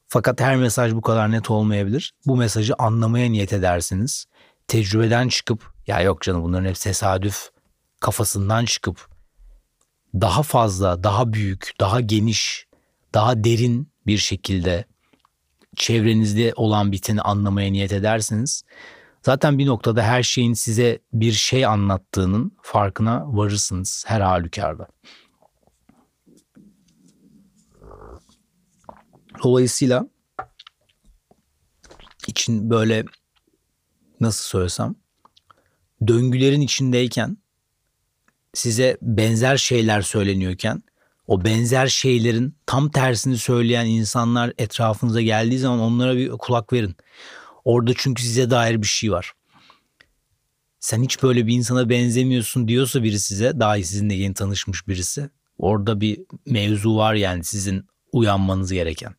Fakat 0.07 0.41
her 0.41 0.55
mesaj 0.55 0.93
bu 0.93 1.01
kadar 1.01 1.31
net 1.31 1.51
olmayabilir. 1.51 2.13
Bu 2.25 2.37
mesajı 2.37 2.73
anlamaya 2.77 3.29
niyet 3.29 3.53
edersiniz. 3.53 4.25
Tecrübeden 4.67 5.27
çıkıp 5.27 5.73
ya 5.87 6.01
yok 6.01 6.21
canım 6.21 6.43
bunların 6.43 6.69
hepsi 6.69 6.83
tesadüf 6.83 7.49
kafasından 7.99 8.65
çıkıp 8.65 9.09
daha 10.13 10.43
fazla, 10.43 11.03
daha 11.03 11.33
büyük, 11.33 11.71
daha 11.79 12.01
geniş, 12.01 12.67
daha 13.13 13.43
derin 13.43 13.91
bir 14.07 14.17
şekilde 14.17 14.85
çevrenizde 15.75 16.53
olan 16.55 16.91
biteni 16.91 17.21
anlamaya 17.21 17.71
niyet 17.71 17.93
edersiniz. 17.93 18.63
Zaten 19.21 19.57
bir 19.57 19.65
noktada 19.65 20.03
her 20.03 20.23
şeyin 20.23 20.53
size 20.53 20.99
bir 21.13 21.31
şey 21.31 21.65
anlattığının 21.65 22.57
farkına 22.61 23.23
varırsınız 23.27 24.03
her 24.07 24.21
halükarda. 24.21 24.87
Dolayısıyla 29.43 30.07
için 32.27 32.69
böyle 32.69 33.05
nasıl 34.19 34.43
söylesem 34.43 34.95
döngülerin 36.07 36.61
içindeyken 36.61 37.37
size 38.53 38.97
benzer 39.01 39.57
şeyler 39.57 40.01
söyleniyorken 40.01 40.83
o 41.27 41.43
benzer 41.43 41.87
şeylerin 41.87 42.55
tam 42.65 42.89
tersini 42.89 43.37
söyleyen 43.37 43.85
insanlar 43.85 44.53
etrafınıza 44.57 45.21
geldiği 45.21 45.59
zaman 45.59 45.79
onlara 45.79 46.17
bir 46.17 46.29
kulak 46.29 46.73
verin. 46.73 46.95
Orada 47.65 47.91
çünkü 47.97 48.23
size 48.23 48.49
dair 48.49 48.81
bir 48.81 48.87
şey 48.87 49.11
var. 49.11 49.33
Sen 50.79 51.03
hiç 51.03 51.23
böyle 51.23 51.47
bir 51.47 51.53
insana 51.53 51.89
benzemiyorsun 51.89 52.67
diyorsa 52.67 53.03
biri 53.03 53.19
size, 53.19 53.59
daha 53.59 53.77
sizinle 53.77 54.13
yeni 54.13 54.33
tanışmış 54.33 54.87
birisi. 54.87 55.29
Orada 55.57 56.01
bir 56.01 56.19
mevzu 56.45 56.95
var 56.95 57.13
yani 57.13 57.43
sizin 57.43 57.85
uyanmanız 58.11 58.73
gereken. 58.73 59.15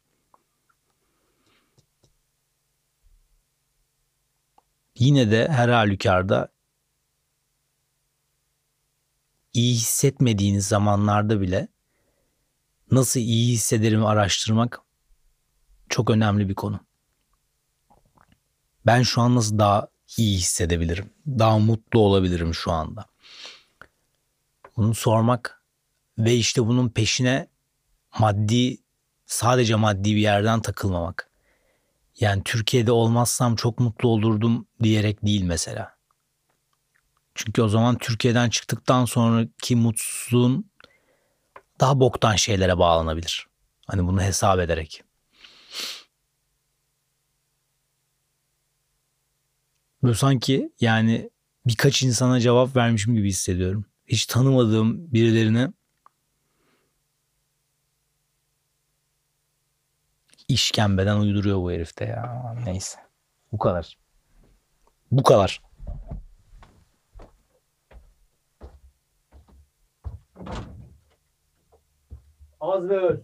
Yine 4.99 5.31
de 5.31 5.49
her 5.49 5.69
halükarda 5.69 6.49
iyi 9.53 9.75
hissetmediğiniz 9.75 10.67
zamanlarda 10.67 11.41
bile 11.41 11.69
nasıl 12.91 13.21
iyi 13.21 13.53
hissederimi 13.53 14.07
araştırmak 14.07 14.81
çok 15.89 16.11
önemli 16.11 16.49
bir 16.49 16.55
konu. 16.55 16.81
Ben 18.87 19.03
şu 19.03 19.21
an 19.21 19.35
nasıl 19.35 19.59
daha 19.59 19.89
iyi 20.17 20.37
hissedebilirim? 20.37 21.11
Daha 21.27 21.59
mutlu 21.59 22.01
olabilirim 22.01 22.55
şu 22.55 22.73
anda? 22.73 23.07
Bunu 24.77 24.95
sormak 24.95 25.63
ve 26.19 26.35
işte 26.35 26.67
bunun 26.67 26.89
peşine 26.89 27.49
maddi 28.19 28.79
sadece 29.27 29.75
maddi 29.75 30.17
bir 30.17 30.21
yerden 30.21 30.63
takılmamak. 30.63 31.28
Yani 32.21 32.43
Türkiye'de 32.45 32.93
olmazsam 32.93 33.57
çok 33.57 33.81
mutlu 33.81 34.09
olurdum 34.09 34.67
diyerek 34.83 35.27
değil 35.27 35.43
mesela. 35.43 35.99
Çünkü 37.35 37.63
o 37.63 37.69
zaman 37.69 37.99
Türkiye'den 37.99 38.51
çıktıktan 38.51 39.05
sonraki 39.05 39.77
mutsuzluğun 39.77 40.71
daha 41.81 42.01
boktan 42.01 42.37
şeylere 42.37 42.79
bağlanabilir. 42.79 43.47
Hani 43.87 44.07
bunu 44.07 44.23
hesap 44.23 44.61
ederek. 44.61 45.03
Böyle 50.03 50.15
sanki 50.15 50.73
yani 50.81 51.31
birkaç 51.67 52.03
insana 52.03 52.41
cevap 52.41 52.77
vermişim 52.77 53.15
gibi 53.15 53.29
hissediyorum. 53.29 53.85
Hiç 54.07 54.27
tanımadığım 54.27 55.13
birilerine 55.13 55.69
işkembeden 60.49 61.17
uyduruyor 61.17 61.59
bu 61.59 61.73
herifte 61.73 62.05
ya. 62.05 62.55
Neyse. 62.65 62.99
Bu 63.53 63.59
kadar. 63.59 63.99
Bu 65.11 65.23
kadar. 65.23 65.63
Az 72.61 72.89
ve 72.89 73.01
öz. 73.01 73.21